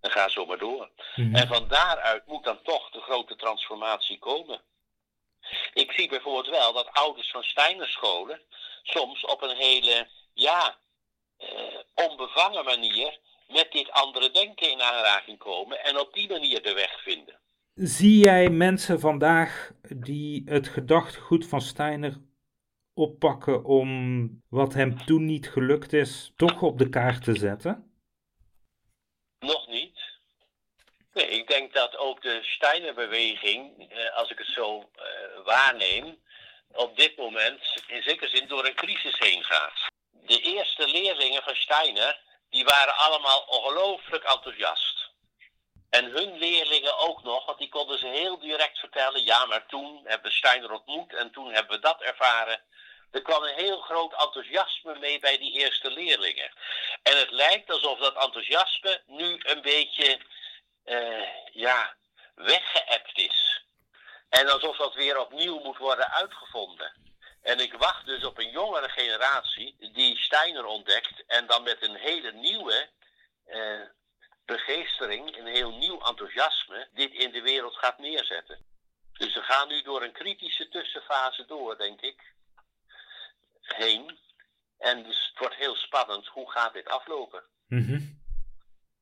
en 0.00 0.10
ga 0.10 0.28
zo 0.28 0.46
maar 0.46 0.58
door. 0.58 0.90
Mhm. 1.14 1.34
En 1.34 1.48
van 1.48 1.68
daaruit 1.68 2.26
moet 2.26 2.44
dan 2.44 2.62
toch 2.62 2.90
de 2.90 3.00
grote 3.00 3.36
transformatie 3.36 4.18
komen. 4.18 4.62
Ik 5.72 5.92
zie 5.92 6.08
bijvoorbeeld 6.08 6.48
wel 6.48 6.72
dat 6.72 6.92
ouders 6.92 7.30
van 7.30 7.42
Steinerscholen 7.42 8.40
soms 8.82 9.24
op 9.24 9.42
een 9.42 9.56
hele, 9.56 10.08
ja, 10.34 10.78
eh, 11.36 11.78
onbevangen 11.94 12.64
manier 12.64 13.18
met 13.50 13.72
dit 13.72 13.90
andere 13.90 14.30
denken 14.30 14.70
in 14.70 14.80
aanraking 14.80 15.38
komen 15.38 15.84
en 15.84 15.98
op 15.98 16.14
die 16.14 16.28
manier 16.28 16.62
de 16.62 16.74
weg 16.74 17.02
vinden. 17.02 17.38
Zie 17.74 18.18
jij 18.18 18.48
mensen 18.48 19.00
vandaag 19.00 19.72
die 19.94 20.42
het 20.44 20.68
gedachtegoed 20.68 21.46
van 21.46 21.60
Steiner 21.60 22.20
oppakken 22.94 23.64
om 23.64 24.28
wat 24.48 24.74
hem 24.74 25.04
toen 25.04 25.24
niet 25.24 25.50
gelukt 25.50 25.92
is, 25.92 26.32
toch 26.36 26.62
op 26.62 26.78
de 26.78 26.88
kaart 26.88 27.24
te 27.24 27.34
zetten? 27.34 27.94
Nog 29.38 29.66
niet. 29.66 30.00
Nee, 31.12 31.26
ik 31.26 31.48
denk 31.48 31.72
dat 31.72 31.96
ook 31.96 32.22
de 32.22 32.38
Steiner-beweging, 32.42 33.90
eh, 33.90 34.16
als 34.16 34.30
ik 34.30 34.38
het 34.38 34.46
zo 34.46 34.90
eh, 34.94 35.44
waarneem, 35.44 36.18
op 36.72 36.96
dit 36.96 37.16
moment 37.16 37.82
in 37.86 38.02
zekere 38.02 38.28
zin 38.28 38.48
door 38.48 38.66
een 38.66 38.74
crisis 38.74 39.18
heen 39.18 39.44
gaat. 39.44 39.88
De 40.10 40.40
eerste 40.40 40.88
leerlingen 40.88 41.42
van 41.42 41.54
Steiner, 41.54 42.20
die 42.50 42.64
waren 42.64 42.96
allemaal 42.96 43.40
ongelooflijk 43.40 44.24
enthousiast. 44.24 45.10
En 45.90 46.04
hun 46.04 46.38
leerlingen 46.38 46.98
ook 46.98 47.22
nog, 47.22 47.46
want 47.46 47.58
die 47.58 47.68
konden 47.68 47.98
ze 47.98 48.06
heel 48.06 48.38
direct 48.38 48.78
vertellen. 48.78 49.24
Ja, 49.24 49.46
maar 49.46 49.66
toen 49.66 50.00
hebben 50.04 50.30
we 50.30 50.36
Steiner 50.36 50.70
ontmoet 50.72 51.14
en 51.14 51.30
toen 51.30 51.52
hebben 51.52 51.76
we 51.76 51.82
dat 51.82 52.00
ervaren. 52.00 52.62
Er 53.10 53.22
kwam 53.22 53.42
een 53.42 53.54
heel 53.54 53.80
groot 53.80 54.12
enthousiasme 54.12 54.98
mee 54.98 55.18
bij 55.18 55.38
die 55.38 55.52
eerste 55.52 55.90
leerlingen. 55.90 56.52
En 57.02 57.18
het 57.18 57.30
lijkt 57.30 57.70
alsof 57.70 57.98
dat 57.98 58.24
enthousiasme 58.24 59.02
nu 59.06 59.40
een 59.42 59.62
beetje, 59.62 60.20
uh, 60.84 61.28
ja, 61.52 61.96
weggeëpt 62.34 63.18
is. 63.18 63.64
En 64.28 64.48
alsof 64.48 64.76
dat 64.76 64.94
weer 64.94 65.18
opnieuw 65.18 65.58
moet 65.58 65.78
worden 65.78 66.10
uitgevonden. 66.10 67.09
En 67.42 67.58
ik 67.58 67.72
wacht 67.72 68.06
dus 68.06 68.24
op 68.24 68.38
een 68.38 68.50
jongere 68.50 68.88
generatie 68.88 69.76
die 69.92 70.16
Steiner 70.16 70.64
ontdekt 70.64 71.24
en 71.26 71.46
dan 71.46 71.62
met 71.62 71.82
een 71.82 71.96
hele 71.96 72.32
nieuwe 72.32 72.88
uh, 73.46 73.80
begeestering, 74.44 75.36
een 75.36 75.46
heel 75.46 75.70
nieuw 75.70 76.00
enthousiasme, 76.02 76.88
dit 76.92 77.12
in 77.12 77.30
de 77.30 77.42
wereld 77.42 77.76
gaat 77.76 77.98
neerzetten. 77.98 78.58
Dus 79.12 79.34
we 79.34 79.42
gaan 79.42 79.68
nu 79.68 79.82
door 79.82 80.02
een 80.02 80.12
kritische 80.12 80.68
tussenfase 80.68 81.46
door, 81.46 81.78
denk 81.78 82.00
ik, 82.00 82.34
heen. 83.60 84.18
En 84.78 85.02
dus 85.02 85.28
het 85.28 85.38
wordt 85.38 85.54
heel 85.54 85.76
spannend, 85.76 86.26
hoe 86.26 86.50
gaat 86.50 86.72
dit 86.72 86.88
aflopen? 86.88 87.44
Mm 87.68 88.18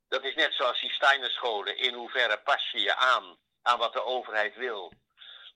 Dat 0.09 0.25
is 0.25 0.35
net 0.35 0.55
zoals 0.55 0.81
die 0.81 0.93
Steinerscholen. 0.93 1.77
In 1.77 1.95
hoeverre 1.95 2.39
pas 2.39 2.71
je 2.71 2.81
je 2.81 2.95
aan 2.95 3.39
aan 3.63 3.79
wat 3.79 3.93
de 3.93 4.05
overheid 4.05 4.57
wil? 4.57 4.93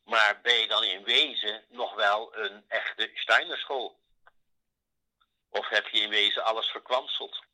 Maar 0.04 0.38
ben 0.42 0.54
je 0.54 0.68
dan 0.68 0.84
in 0.84 1.04
wezen 1.04 1.62
nog 1.70 1.94
wel 1.94 2.36
een 2.36 2.64
echte 2.68 3.10
Steinerschool? 3.14 4.00
Of 5.50 5.68
heb 5.68 5.86
je 5.86 6.00
in 6.00 6.10
wezen 6.10 6.44
alles 6.44 6.66
verkwanseld? 6.66 7.44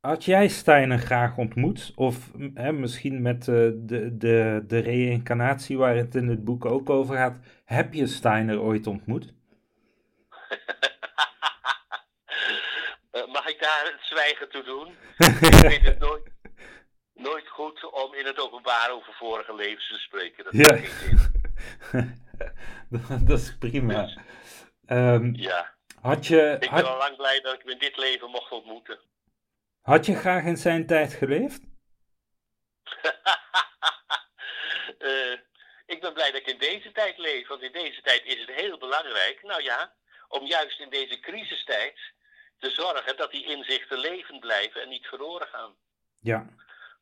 Had 0.00 0.24
jij 0.24 0.48
Steiner 0.48 0.98
graag 0.98 1.36
ontmoet? 1.36 1.92
Of 1.94 2.16
hè, 2.54 2.72
misschien 2.72 3.22
met 3.22 3.46
uh, 3.46 3.70
de, 3.74 4.16
de, 4.16 4.64
de 4.66 4.78
reïncarnatie 4.78 5.78
waar 5.78 5.96
het 5.96 6.14
in 6.14 6.28
het 6.28 6.44
boek 6.44 6.64
ook 6.64 6.90
over 6.90 7.16
gaat. 7.16 7.36
Heb 7.64 7.94
je 7.94 8.06
Steiner 8.06 8.60
ooit 8.60 8.86
ontmoet? 8.86 9.32
uh, 13.12 13.26
mag 13.36 13.46
ik 13.48 13.60
daar 13.60 13.90
het 13.92 14.00
zwijgen 14.00 14.48
toe 14.48 14.62
doen? 14.62 14.88
ik 15.50 15.70
vind 15.70 15.84
het 15.84 15.98
nooit, 15.98 16.30
nooit 17.14 17.48
goed 17.48 17.90
om 17.90 18.14
in 18.14 18.26
het 18.26 18.40
openbaar 18.40 18.90
over 18.90 19.12
vorige 19.12 19.54
levens 19.54 19.88
te 19.88 19.98
spreken. 19.98 20.44
Dat 20.44 20.52
ja. 20.52 20.76
dat 23.26 23.38
is 23.38 23.56
prima. 23.58 24.08
Um, 24.88 25.34
ja. 25.34 25.74
Had 26.00 26.26
je, 26.26 26.56
ik 26.60 26.70
ben 26.70 26.88
al 26.88 26.96
lang 26.96 27.16
blij 27.16 27.40
dat 27.40 27.54
ik 27.54 27.60
hem 27.60 27.70
in 27.70 27.78
dit 27.78 27.96
leven 27.96 28.30
mocht 28.30 28.50
ontmoeten. 28.50 28.98
had 29.82 30.06
je 30.06 30.14
graag 30.14 30.44
in 30.44 30.56
zijn 30.56 30.86
tijd 30.86 31.12
geleefd? 31.12 31.62
uh, 34.98 35.32
ik 35.94 36.00
ben 36.00 36.12
blij 36.12 36.30
dat 36.30 36.40
ik 36.40 36.46
in 36.46 36.58
deze 36.58 36.92
tijd 36.92 37.18
leef, 37.18 37.48
want 37.48 37.62
in 37.62 37.72
deze 37.72 38.02
tijd 38.02 38.24
is 38.24 38.40
het 38.40 38.50
heel 38.50 38.78
belangrijk, 38.78 39.42
nou 39.42 39.62
ja, 39.62 39.94
om 40.28 40.46
juist 40.46 40.80
in 40.80 40.90
deze 40.90 41.20
crisistijd 41.20 41.98
te 42.58 42.70
zorgen 42.70 43.16
dat 43.16 43.30
die 43.30 43.44
inzichten 43.44 43.98
levend 43.98 44.40
blijven 44.40 44.82
en 44.82 44.88
niet 44.88 45.06
verloren 45.06 45.46
gaan. 45.46 45.76
Ja. 46.20 46.46